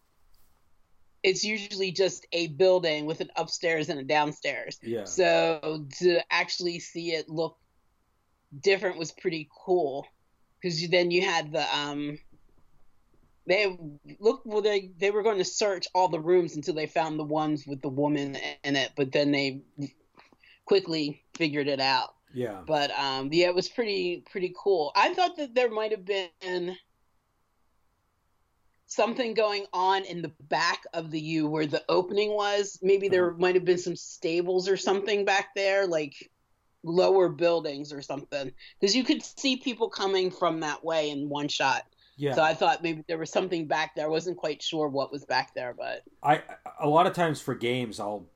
[1.22, 4.78] it's usually just a building with an upstairs and a downstairs.
[4.82, 5.04] Yeah.
[5.04, 7.56] So to actually see it look
[8.60, 10.06] different was pretty cool
[10.60, 12.18] because then you had the um
[13.46, 13.76] they
[14.20, 17.24] look well they they were going to search all the rooms until they found the
[17.24, 19.62] ones with the woman in it but then they
[20.66, 22.60] quickly figured it out Yeah.
[22.66, 26.76] but um yeah it was pretty pretty cool i thought that there might have been
[28.94, 33.30] something going on in the back of the u where the opening was maybe there
[33.30, 33.36] Uh-huh.
[33.38, 36.14] might have been some stables or something back there like
[36.84, 41.48] lower buildings or something because you could see people coming from that way in one
[41.48, 41.82] shot
[42.16, 42.34] Yeah.
[42.34, 45.24] so i thought maybe there was something back there i wasn't quite sure what was
[45.24, 46.42] back there but I
[46.80, 48.26] a lot of times for games I'll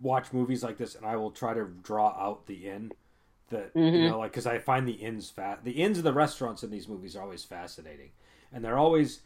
[0.00, 2.92] watch movies like this and I will try to draw out the inn
[3.50, 4.04] that you Mhm.
[4.04, 6.88] know like because I find the inns fat the inns and the restaurants in these
[6.88, 8.10] movies are always fascinating
[8.52, 9.20] and they're always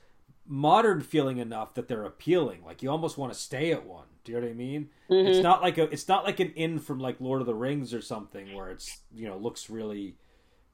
[0.47, 2.64] modern feeling enough that they're appealing.
[2.64, 4.07] Like you almost want to stay at one.
[4.25, 4.90] Do you know what I mean?
[5.09, 5.42] It's Mhm.
[5.42, 8.01] not like a it's not like an inn from like Lord of the Rings or
[8.01, 10.16] something where it's you know looks really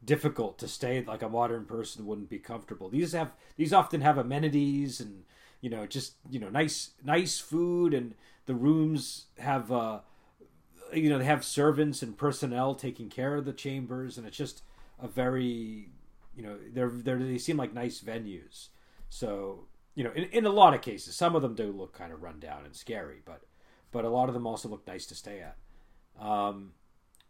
[0.05, 2.89] difficult to stay like a modern person wouldn't be comfortable.
[2.89, 5.25] These have these often have amenities and
[5.61, 8.15] you know just you know nice nice food and
[8.47, 10.01] the rooms have uh
[10.95, 14.63] you know they have servants and personnel taking care of the chambers and it's just
[15.01, 15.91] a very
[16.37, 18.69] you know they're, they're they seem like nice venues
[19.09, 22.13] so you know in, in a lot of cases some of them do look kind
[22.13, 23.43] of run down and scary but
[23.91, 25.57] but a lot of them also look nice to stay at.
[26.21, 26.73] Um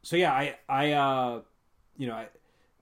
[0.03, 1.41] so yeah i i uh
[1.97, 2.29] you know i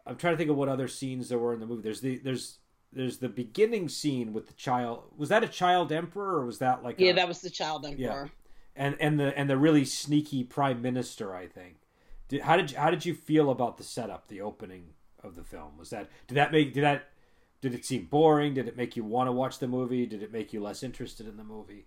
[0.06, 1.82] i'm trying to think of what other scenes there were in the movie.
[1.82, 2.58] There's the there's
[2.92, 5.02] there's the beginning scene with the child.
[5.16, 7.84] Was that a child emperor or was that like yeah a, that was the child
[7.84, 7.98] emperor.
[7.98, 8.26] Yeah
[8.76, 11.76] and and the and the really sneaky prime minister i think.
[12.28, 14.90] Did, how did you, how did you feel about the setup the opening
[15.22, 15.78] of the film?
[15.78, 17.08] Was that did that make did that
[17.60, 18.54] did it seem boring?
[18.54, 20.06] Did it make you want to watch the movie?
[20.06, 21.86] Did it make you less interested in the movie?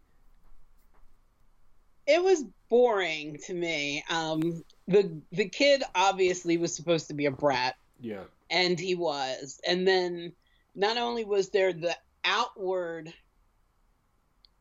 [2.07, 4.03] It was boring to me.
[4.09, 8.23] Um, the the kid obviously was supposed to be a brat, yeah.
[8.49, 9.59] And he was.
[9.67, 10.33] And then
[10.75, 13.13] not only was there the outward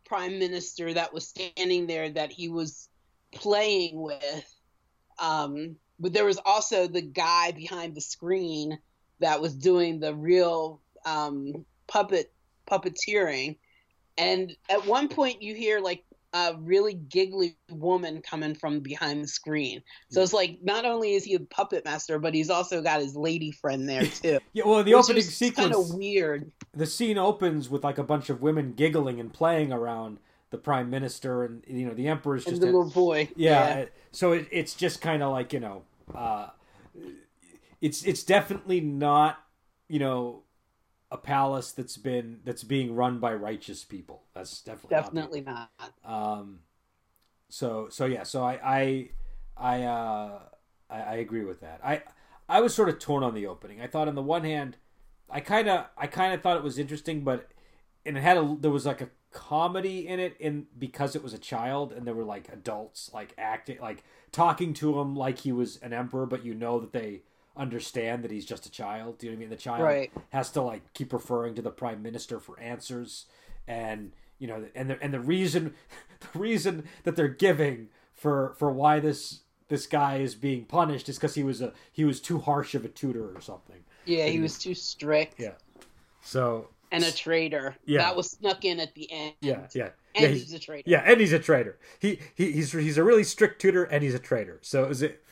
[0.05, 2.89] prime minister that was standing there that he was
[3.33, 4.55] playing with,
[5.19, 8.79] um, but there was also the guy behind the screen
[9.21, 12.33] that was doing the real um, puppet
[12.71, 13.57] puppeteering.
[14.17, 19.29] And at one point, you hear like a really giggly woman coming from behind the
[19.29, 19.83] screen.
[20.11, 23.17] So it's like not only is he a puppet master, but he's also got his
[23.17, 24.39] lady friend there too.
[24.53, 26.51] yeah well the opening sequence kind of weird.
[26.75, 30.19] the scene opens with like a bunch of women giggling and playing around
[30.51, 33.31] the prime minister and you know the emperor's And just the a- little boy.
[33.37, 35.83] yeah, so it, it's just kind of like you know
[36.15, 36.49] uh
[37.81, 39.39] it's it's definitely not
[39.89, 40.43] you know
[41.11, 44.25] a palace that's been that's being run by righteous people.
[44.35, 45.71] That's definitely not definitely not.
[46.05, 46.61] um
[47.49, 49.11] so so yeah so i i
[49.57, 50.39] i uh
[50.91, 51.81] I, I agree with that.
[51.85, 52.03] I
[52.49, 53.81] i was sort of torn on the opening.
[53.81, 54.77] I thought on the one hand
[55.31, 57.49] i kind of i kind of thought it was interesting but
[58.07, 61.35] and it had a there was like a comedy in it in because it was
[61.35, 65.53] a child and there were like adults like acting like talking to him like he
[65.53, 67.21] was an emperor but you know that they
[67.59, 70.13] understand that he's just a child do you know what i mean the child Right.
[70.31, 73.27] has to like keep referring to the prime minister for answers
[73.67, 75.75] and you know and the and the reason
[76.33, 81.17] the reason that they're giving for for why this this guy is being punished is
[81.17, 84.41] because he was a he was too harsh of a tutor or something Yeah, he
[84.41, 85.53] was too strict yeah
[86.23, 87.77] so and a traitor.
[87.85, 87.99] Yeah.
[87.99, 89.35] That was snuck in at the end.
[89.43, 90.89] yeah yeah And yeah, he's he's, a traitor.
[90.91, 94.15] yeah and he's a traitor he, he he's he's a really strict tutor and he's
[94.15, 95.23] a traitor so is it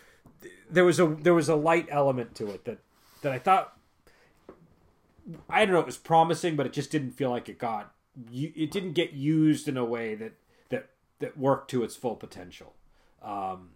[0.71, 2.79] there was a there was a light element to it that
[3.23, 3.77] that i thought
[5.49, 7.93] i don't know it was promising but it just didn't feel like it got
[8.33, 10.33] it didn't get used in a way that
[10.71, 12.75] that that worked to its full potential
[13.23, 13.71] um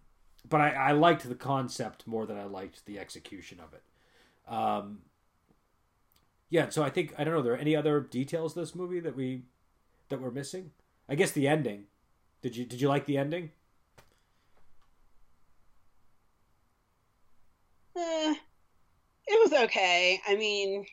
[0.49, 3.83] but i i liked the concept more than i liked the execution of it
[4.53, 5.01] um
[6.49, 9.01] yeah so i think i don't know are there any other details of this movie
[9.01, 9.43] that we
[10.11, 10.73] that we're missing?
[11.09, 11.85] I guess the ending.
[12.43, 13.53] Did you did you like the ending?
[18.01, 18.35] Eh,
[19.27, 20.21] it was okay.
[20.27, 20.87] I mean,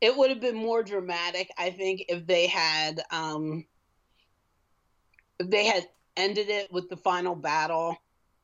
[0.00, 3.66] it would have been more dramatic, I think, if they had um,
[5.38, 7.96] if they had ended it with the final battle.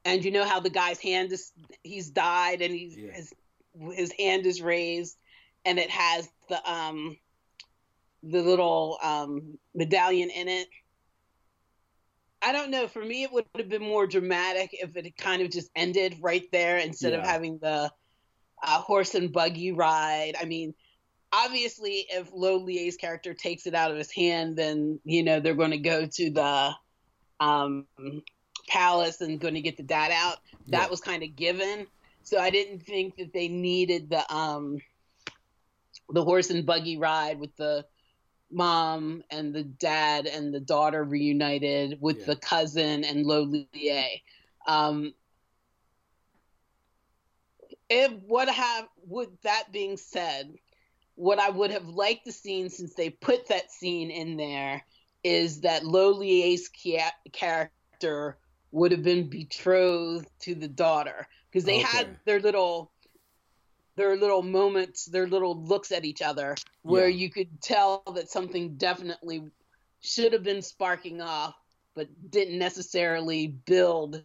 [0.04, 1.52] And you know how the guy's hand is
[1.82, 3.12] he's died and he's yeah.
[3.12, 3.32] his
[3.92, 5.16] his hand is raised
[5.64, 7.16] and it has the um
[8.22, 10.68] the little um medallion in it.
[12.46, 12.86] I don't know.
[12.86, 16.48] For me, it would have been more dramatic if it kind of just ended right
[16.52, 17.18] there instead yeah.
[17.18, 17.90] of having the
[18.62, 20.34] uh, horse and buggy ride.
[20.40, 20.72] I mean,
[21.32, 25.56] obviously, if Lo Lieh's character takes it out of his hand, then you know they're
[25.56, 26.70] going to go to the
[27.40, 27.84] um,
[28.68, 30.38] palace and going to get the dad out.
[30.68, 30.86] That yeah.
[30.86, 31.88] was kind of given.
[32.22, 34.78] So I didn't think that they needed the um,
[36.10, 37.86] the horse and buggy ride with the
[38.50, 42.26] mom and the dad and the daughter reunited with yeah.
[42.26, 44.20] the cousin and Lo Lieh.
[44.66, 45.14] Um,
[47.88, 50.54] if what have with that being said,
[51.14, 54.84] what I would have liked to seen since they put that scene in there
[55.24, 56.68] is that Lo Lieh's
[57.32, 58.38] character
[58.70, 61.96] would have been betrothed to the daughter because they okay.
[61.96, 62.92] had their little
[63.96, 67.16] their little moments, their little looks at each other where yeah.
[67.16, 69.42] you could tell that something definitely
[70.00, 71.54] should have been sparking off
[71.94, 74.22] but didn't necessarily build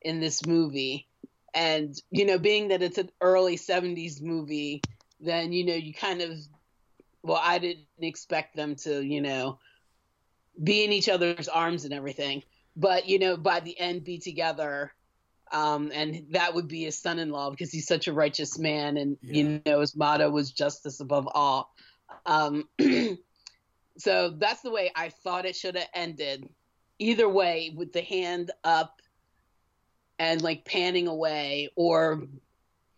[0.00, 1.08] in this movie.
[1.52, 4.82] And you know, being that it's an early 70s movie,
[5.20, 6.38] then you know, you kind of
[7.22, 9.58] well, I didn't expect them to, you know,
[10.62, 12.42] be in each other's arms and everything.
[12.76, 14.92] But, you know, by the end be together
[15.52, 19.34] um, and that would be his son-in-law because he's such a righteous man, and yeah.
[19.34, 21.74] you know his motto was justice above all.
[22.26, 22.68] Um,
[23.98, 26.48] so that's the way I thought it should have ended.
[26.98, 29.00] Either way, with the hand up
[30.18, 32.24] and like panning away, or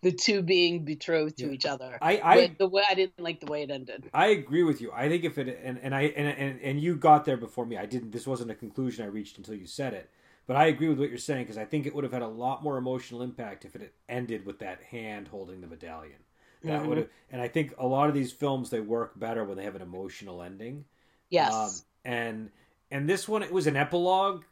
[0.03, 1.99] the two being betrothed to each other.
[2.01, 4.09] I, I but the way I didn't like the way it ended.
[4.15, 4.91] I agree with you.
[4.93, 7.77] I think if it and, and I and, and and you got there before me.
[7.77, 8.13] I didn't.
[8.13, 10.11] This wasn't a conclusion I reached until you said it.
[10.51, 12.27] But I agree with what you're saying because I think it would have had a
[12.27, 16.19] lot more emotional impact if it had ended with that hand holding the medallion.
[16.65, 16.89] That mm-hmm.
[16.89, 19.63] would have, and I think a lot of these films they work better when they
[19.63, 20.87] have an emotional ending.
[21.29, 21.55] Yes.
[21.55, 21.71] Um,
[22.05, 22.51] and
[22.91, 24.43] and this one it was an epilogue.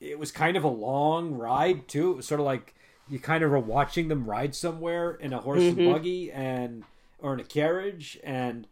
[0.00, 2.12] It was kind of a long ride too.
[2.12, 2.74] It was sort of like
[3.06, 5.80] you kind of were watching them ride somewhere in a horse mm-hmm.
[5.80, 6.82] and buggy and
[7.18, 8.66] or in a carriage and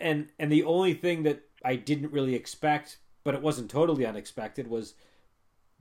[0.00, 4.66] and and the only thing that I didn't really expect, but it wasn't totally unexpected,
[4.66, 4.94] was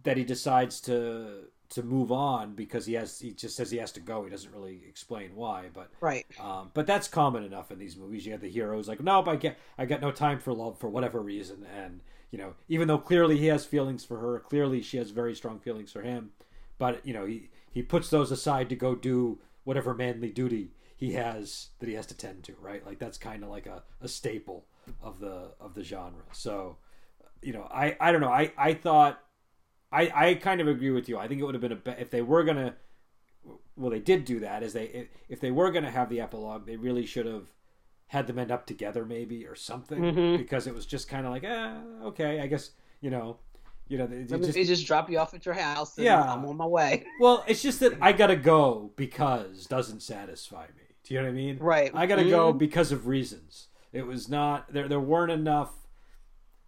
[0.06, 3.92] that he decides to to move on because he has he just says he has
[3.94, 4.24] to go.
[4.24, 6.26] He doesn't really explain why, but right.
[6.40, 8.26] Um, but that's common enough in these movies.
[8.26, 10.90] You have the heroes like, nope, I get I got no time for love for
[10.90, 14.98] whatever reason, and you know, even though clearly he has feelings for her, clearly she
[14.98, 16.32] has very strong feelings for him,
[16.78, 21.14] but you know, he he puts those aside to go do whatever manly duty he
[21.14, 22.86] has that he has to tend to, right?
[22.86, 24.66] Like that's kind of like a, a staple
[25.02, 26.24] of the of the genre.
[26.32, 26.78] So,
[27.42, 28.32] you know, I I don't know.
[28.32, 29.20] I I thought
[29.92, 31.18] I, I kind of agree with you.
[31.18, 32.76] I think it would have been a be- if they were gonna,
[33.76, 34.64] well, they did do that.
[34.64, 37.48] Is they if they were gonna have the epilogue, they really should have
[38.08, 40.38] had them end up together, maybe or something, mm-hmm.
[40.38, 42.72] because it was just kind of like, ah, okay, I guess
[43.02, 43.38] you know,
[43.88, 45.98] you know, they, they just, they just drop you off at your house.
[45.98, 47.06] yeah, I'm on my way.
[47.20, 50.84] Well, it's just that I gotta go because doesn't satisfy me.
[51.04, 51.58] Do you know what I mean?
[51.60, 51.92] Right.
[51.94, 52.32] I gotta mm-hmm.
[52.32, 53.68] go because of reasons.
[53.94, 54.88] It was not there.
[54.88, 55.72] There weren't enough.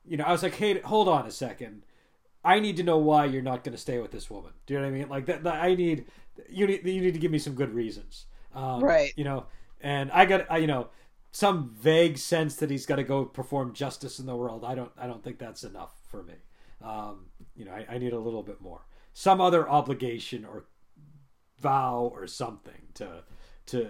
[0.06, 1.84] You know, I was like, hey, hold on a second
[2.48, 4.54] I need to know why you're not going to stay with this woman.
[4.66, 5.10] Do you know what I mean?
[5.10, 6.06] Like that, that I need
[6.50, 8.26] you need you need to give me some good reasons.
[8.56, 9.14] Um, right.
[9.18, 9.48] You know,
[9.82, 10.88] and I got I, you know
[11.34, 14.64] some vague sense that he's got to go perform justice in the world.
[14.64, 16.36] I don't I don't think that's enough for me.
[16.82, 18.86] Um, you know, I, I need a little bit more.
[19.14, 20.68] Some other obligation or
[21.60, 23.24] vow or something to
[23.66, 23.89] to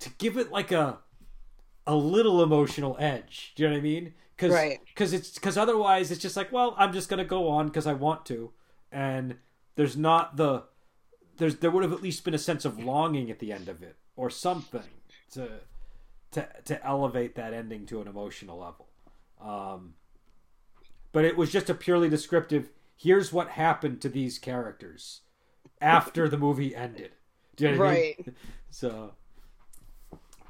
[0.00, 0.98] to give it like a
[1.86, 3.52] a little emotional edge.
[3.56, 4.14] Do you know what I mean?
[4.36, 4.80] Cause, right.
[4.86, 7.92] Because it's because otherwise it's just like, well, I'm just gonna go on because I
[7.92, 8.50] want to,
[8.90, 9.36] and
[9.76, 10.64] there's not the
[11.36, 13.82] there's there would have at least been a sense of longing at the end of
[13.82, 14.82] it or something
[15.32, 15.48] to
[16.32, 18.88] to to elevate that ending to an emotional level.
[19.40, 19.94] Um,
[21.12, 22.70] but it was just a purely descriptive.
[22.96, 25.20] Here's what happened to these characters
[25.80, 27.12] after the movie ended.
[27.56, 28.16] Do you know right.
[28.18, 28.36] I mean?
[28.70, 29.12] So,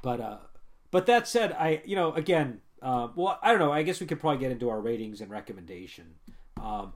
[0.01, 0.37] but uh,
[0.89, 3.71] but that said, I you know again uh, well, I don't know.
[3.73, 6.05] I guess we could probably get into our ratings and recommendation.
[6.61, 6.93] Um,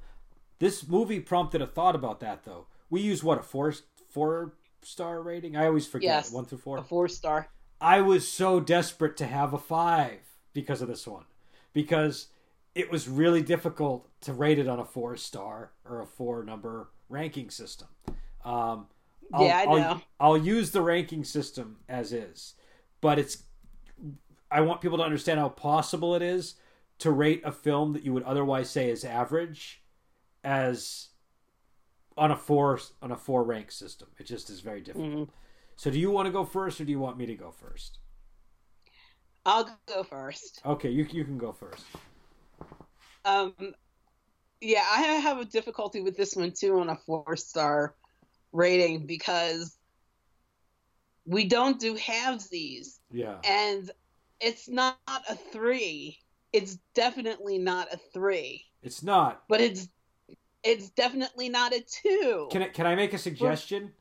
[0.59, 2.67] this movie prompted a thought about that, though.
[2.89, 3.73] We use what a four
[4.09, 5.55] four star rating.
[5.57, 6.77] I always forget yes, one through four.
[6.77, 7.49] A four star.
[7.81, 10.19] I was so desperate to have a five
[10.53, 11.25] because of this one.
[11.73, 12.27] because
[12.75, 16.89] it was really difficult to rate it on a four star or a four number
[17.09, 17.87] ranking system.
[18.45, 18.87] Um,
[19.33, 20.01] I'll, Yeah, I I'll- know.
[20.19, 22.53] I'll use the ranking system as is,
[23.01, 23.43] but it's.
[24.51, 26.55] I want people to understand how possible it is
[26.99, 29.81] to rate a film that you would otherwise say is average,
[30.43, 31.09] as
[32.17, 34.07] on a four on a four rank system.
[34.17, 35.11] It just is very difficult.
[35.11, 35.29] Mhm.
[35.75, 37.99] So, do you want to go first, or do you want me to go first?
[39.45, 40.61] I'll go first.
[40.65, 41.85] Okay, you you can go first.
[43.23, 43.53] Um,
[44.59, 47.95] yeah, I have a difficulty with this one too on a four star
[48.51, 49.77] rating because
[51.25, 53.39] we don't do halvesies, Yeah.
[53.43, 53.89] and
[54.39, 56.19] it's not a three.
[56.53, 59.43] It's definitely not a three, It's not.
[59.47, 59.87] but it's
[60.63, 62.47] it's definitely not a two.
[62.51, 63.93] Can I, can I make a suggestion?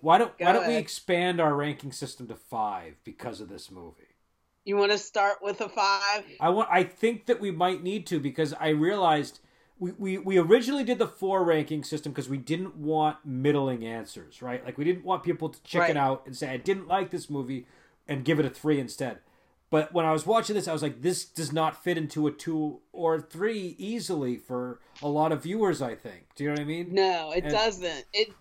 [0.00, 0.82] Why don't Go why don't we ahead.
[0.82, 4.16] expand our ranking system to five because of this movie?
[4.64, 6.24] you want to start with a five?
[6.38, 6.68] I want.
[6.70, 9.40] I think that we might need to because I realized
[9.78, 14.42] we, we, we originally did the four ranking system because we didn't want middling answers,
[14.42, 14.64] right?
[14.64, 15.96] Like we didn't want people to chicken Right.
[15.96, 17.66] out and say I didn't like this movie
[18.08, 19.18] and give it a three instead.
[19.70, 22.32] But when I was watching this, I was like, this does not fit into a
[22.32, 25.80] two or three easily for a lot of viewers.
[25.80, 26.26] I think.
[26.34, 26.92] Do you know what I mean?
[26.92, 28.04] No, it And- doesn't.
[28.12, 28.32] It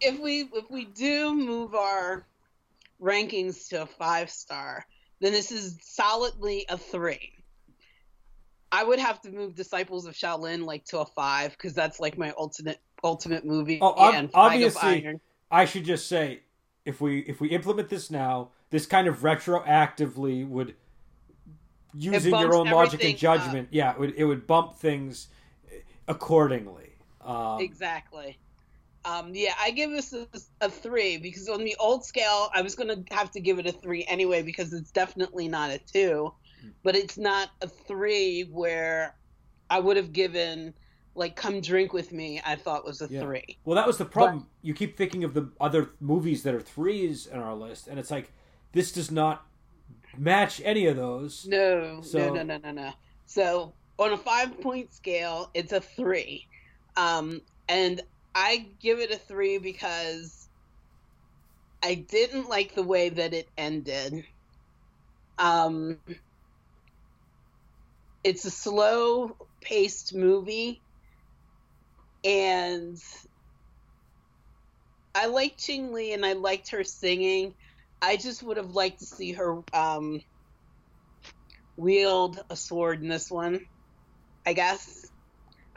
[0.00, 2.24] if we if we do move our
[3.02, 4.86] rankings to a five star,
[5.20, 7.32] then this is solidly a three.
[8.70, 12.16] I would have to move Disciples of Shaolin like to a five because that's like
[12.18, 13.78] my ultimate ultimate movie.
[13.82, 15.18] Oh, and of obviously,
[15.50, 16.42] I should just say,
[16.84, 20.74] if we if we implement this now, this kind of retroactively would,
[21.94, 25.28] using your own logic and judgment, yeah, it would it would bump things
[26.06, 26.90] accordingly.
[27.24, 28.38] Um, Exactly.
[29.04, 30.26] Um, yeah, I give this a,
[30.60, 33.66] a three because on the old scale, I was going to have to give it
[33.66, 36.32] a three anyway because it's definitely not a two,
[36.82, 39.14] but it's not a three where
[39.70, 40.74] I would have given
[41.14, 43.20] like "Come Drink with Me." I thought was a Yeah.
[43.20, 43.58] three.
[43.64, 44.46] Well, that was the problem.
[44.62, 48.10] you keep thinking of the other movies that are threes in our list, and it's
[48.10, 48.32] like
[48.72, 49.46] this does not
[50.16, 51.46] match any of those.
[51.46, 52.92] No, So- no, no, no, no, no.
[53.26, 56.46] So on a five point scale, it's a three.
[56.96, 58.00] Um, and
[58.34, 60.48] I give it a three because
[61.82, 64.24] I didn't like the way that it ended.
[65.38, 65.98] Um,
[68.24, 70.80] it's a slow paced movie,
[72.24, 73.00] and
[75.14, 77.54] I liked Ching Li and I liked her singing.
[78.00, 80.20] I just would have liked to see her um,
[81.76, 83.66] wield a sword in this one,
[84.46, 85.10] I guess.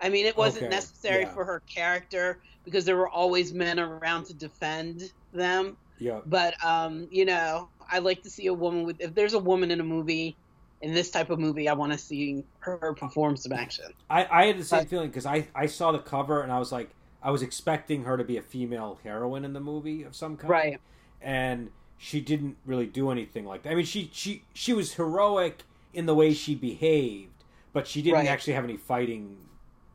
[0.01, 1.33] I mean, it wasn't Okay, necessary yeah.
[1.33, 5.77] for her character because there were always men around to defend them.
[5.99, 8.99] Yeah, But um, you know, I like to see a woman with.
[8.99, 10.35] If there's a woman in a movie,
[10.81, 13.85] in this type of movie, I want to see her perform some action.
[14.09, 16.57] I, I had the same But- feeling because I, I saw the cover and I
[16.57, 16.89] was like
[17.21, 20.49] I was expecting her to be a female heroine in the movie of some kind,
[20.49, 20.81] Right.
[21.21, 21.69] And
[22.03, 23.71] she didn't really do anything like that.
[23.71, 27.43] I mean, she she she was heroic in the way she behaved,
[27.73, 28.27] but she didn't Right.
[28.27, 29.37] actually have any fighting,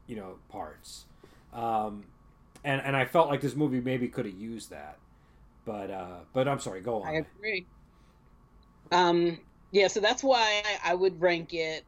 [0.06, 1.06] you know, parts.
[1.52, 2.06] Um,
[2.62, 5.00] and and I felt like this movie maybe could have used that,
[5.64, 7.08] but uh, but I'm sorry, go on.
[7.08, 7.68] I agree.
[8.92, 9.40] Um,
[9.72, 11.84] yeah, so that's why I would rank it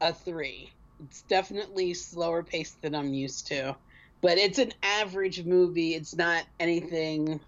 [0.00, 0.72] a three.
[1.00, 3.76] It's definitely slower paced than I'm used to,
[4.22, 5.94] but it's an average movie.
[5.94, 7.40] It's not anything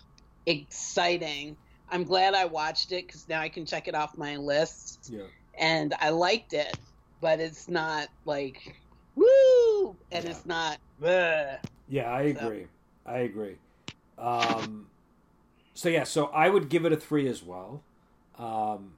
[0.46, 1.58] exciting.
[1.92, 5.22] I'm glad I watched it because now I can check it off my list, yeah.
[5.58, 6.78] and I liked it,
[7.20, 8.74] but it's not like
[9.14, 10.30] woo, and Yeah.
[10.30, 10.78] it's not.
[11.04, 11.58] Ugh.
[11.88, 12.66] Yeah, I So- agree.
[13.04, 13.58] I agree.
[14.16, 14.88] Um,
[15.74, 17.82] so yeah, so I would give it a three as well.
[18.38, 18.94] Um,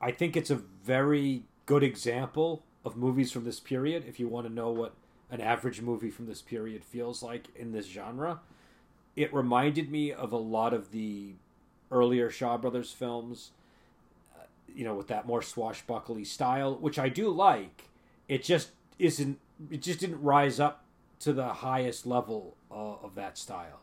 [0.00, 4.04] I think it's a very good example of movies from this period.
[4.08, 4.94] If you want to know what
[5.30, 8.40] an average movie from this period feels like in this genre,
[9.14, 11.34] it reminded me of a lot of the
[11.90, 13.50] earlier Shaw Brothers films.
[14.36, 17.88] uh, You know, with that more swashbuckly style, which I do like.
[18.28, 19.38] It just isn't.
[19.70, 20.84] It just didn't rise up
[21.20, 23.80] to the highest level uh, of that style.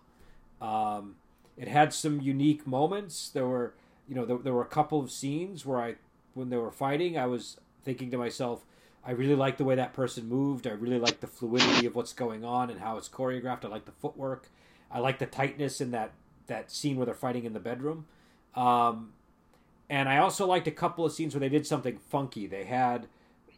[0.61, 1.15] Um,
[1.55, 3.29] it had some unique moments.
[3.29, 3.73] There were,
[4.07, 5.95] you know, there, there were a couple of scenes where I,
[6.33, 8.65] when they were fighting, I was thinking to myself,
[9.05, 10.65] I really like the way that person moved.
[10.65, 13.65] I really like the fluidity of what's going on and how it's choreographed.
[13.65, 14.49] I like the footwork.
[14.91, 16.11] I like the tightness in that
[16.47, 18.05] that scene where they're fighting in the bedroom.
[18.55, 19.13] Um,
[19.89, 22.47] and I also liked a couple of scenes where they did something funky.
[22.47, 23.07] They had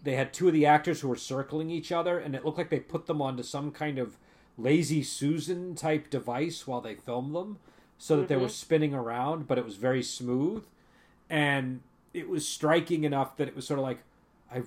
[0.04, 2.70] they had two of the actors who were circling each other, and it looked like
[2.70, 4.16] they put them onto some kind of
[4.58, 7.58] lazy Susan type device while they filmed them,
[7.98, 8.52] so that they were Mhm.
[8.52, 10.64] spinning around, but it was very smooth.
[11.30, 11.82] And
[12.14, 14.04] it was striking enough that it was sort of like
[14.52, 14.64] I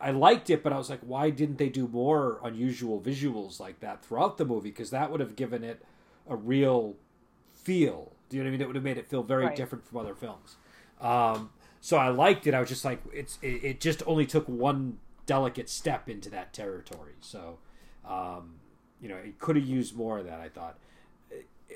[0.00, 3.78] I liked it, but I was like, why didn't they do more unusual visuals like
[3.80, 4.70] that throughout the movie?
[4.70, 5.80] Because that would have given it
[6.28, 6.96] a real
[7.62, 8.12] feel.
[8.28, 8.60] Do you know what I mean?
[8.62, 9.56] It would have made it feel very right.
[9.56, 10.56] different from other films.
[11.00, 11.50] Um,
[11.80, 12.54] so I liked it.
[12.54, 16.52] I was just like, it's it, it, just only took one delicate step into that
[16.52, 17.14] territory.
[17.20, 17.58] So,
[18.08, 18.54] um,
[19.00, 20.40] you know, it could have used more of that.
[20.40, 20.78] I thought.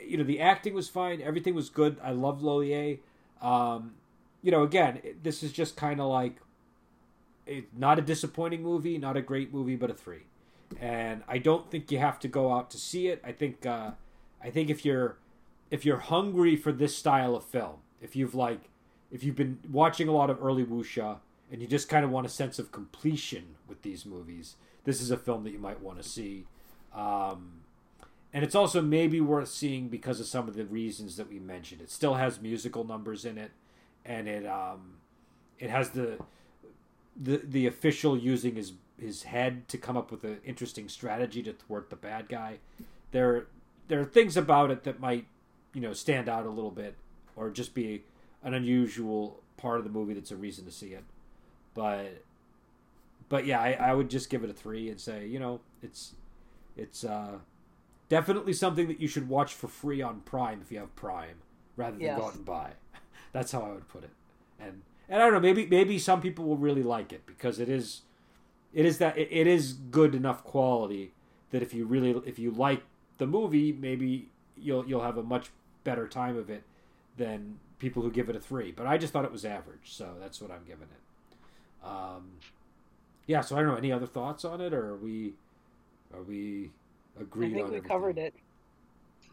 [0.06, 1.22] You know, the acting was fine.
[1.22, 1.96] Everything was good.
[2.02, 2.98] I love Lo Lieh.
[3.40, 3.94] Um,
[4.42, 6.36] you know, again, this is just kind of like
[7.46, 10.26] it, not a disappointing movie, not a great movie, but a three.
[10.80, 13.22] And I don't think you have to go out to see it.
[13.24, 13.92] I think uh,
[14.42, 15.16] I think if you're
[15.70, 18.60] if you're hungry for this style of film, if you've like
[19.10, 21.18] if you've been watching a lot of early wuxia
[21.50, 25.10] and you just kind of want a sense of completion with these movies, this is
[25.10, 26.46] a film that you might want to see.
[26.94, 27.60] Um,
[28.32, 31.80] and it's also maybe worth seeing because of some of the reasons that we mentioned.
[31.80, 33.52] It still has musical numbers in it,
[34.04, 34.96] and it um,
[35.58, 36.18] it has the
[37.16, 41.52] the the official using his his head to come up with an interesting strategy to
[41.52, 42.58] thwart the bad guy.
[43.12, 43.46] There
[43.88, 45.26] there are things about it that might
[45.76, 46.94] you know stand out a little bit
[47.36, 48.02] or just be
[48.42, 51.04] an unusual part of the movie that's a reason to see it.
[51.74, 52.22] But
[53.28, 56.14] but yeah, I, I would just give it a three and say you know it's
[56.78, 57.38] it's uh,
[58.08, 61.42] definitely something that you should watch for free on Prime if you have Prime
[61.76, 62.18] rather than yes.
[62.18, 62.70] go out and buy.
[63.32, 64.10] That's how I would put it.
[64.58, 67.68] And and I don't know, maybe maybe some people will really like it because it
[67.68, 68.00] is
[68.72, 71.12] it is that it, it is good enough quality
[71.50, 72.80] that if you really if you like
[73.18, 75.50] the movie, maybe you'll you'll have a much
[75.86, 76.64] better time of it
[77.16, 78.72] than people who give it a three.
[78.72, 81.86] But I just thought it was average, so that's what I'm giving it.
[81.86, 82.32] Um,
[83.26, 83.40] yeah.
[83.40, 83.76] So I don't know.
[83.76, 85.34] Any other thoughts on it, or are we
[86.14, 86.72] are we
[87.18, 87.70] agreed I think on?
[87.70, 87.88] We everything?
[87.88, 88.34] covered it.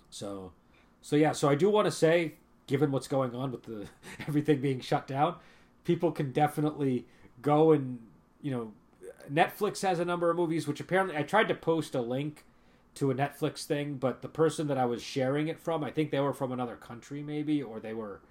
[0.10, 0.54] So,
[1.01, 1.34] so yeah.
[1.34, 2.36] So I do want to say,
[2.68, 3.88] given what's going on with the
[4.28, 5.36] everything being shut down,
[5.84, 7.06] people can definitely
[7.41, 7.99] go and
[8.41, 8.72] you know
[9.32, 12.45] Netflix has a number of movies which apparently I tried to post a link
[12.96, 16.12] to a Netflix thing, but the person that I was sharing it from, I think
[16.12, 18.22] they were from another country maybe or they were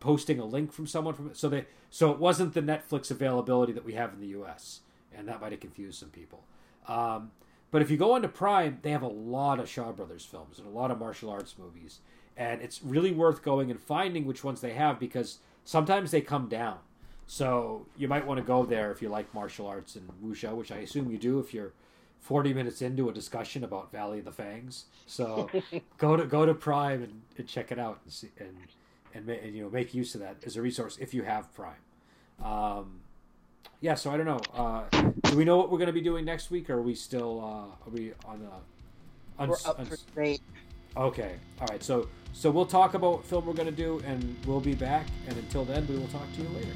[0.00, 3.84] posting a link from someone from so they so it wasn't the Netflix availability that
[3.84, 4.80] we have in the US
[5.16, 6.42] and that might have confused some people.
[6.86, 7.30] Um,
[7.70, 10.66] but if you go onto Prime, they have a lot of Shaw Brothers films and
[10.66, 12.00] a lot of martial arts movies,
[12.36, 16.48] and it's really worth going and finding which ones they have because sometimes they come
[16.48, 16.78] down.
[17.26, 20.70] So you might want to go there if you like martial arts and wuxia, which
[20.70, 21.72] I assume you do if you're
[22.20, 24.86] 40 minutes into a discussion about Valley of the Fangs.
[25.06, 25.50] So
[25.98, 28.56] go to go to Prime and, and check it out and see and,
[29.14, 31.74] and, and you know make use of that as a resource if you have Prime.
[32.42, 33.00] Um,
[33.80, 34.40] yeah, so I don't know.
[34.54, 34.84] Uh,
[35.24, 36.70] do we know what we're going to be doing next week?
[36.70, 39.42] Or are we still uh, are we on the?
[39.42, 40.40] Uns, we're up uns, for debate.
[40.96, 41.82] Okay, all right.
[41.82, 45.06] So so we'll talk about what film we're going to do, and we'll be back.
[45.28, 46.72] And until then, we will talk to you later.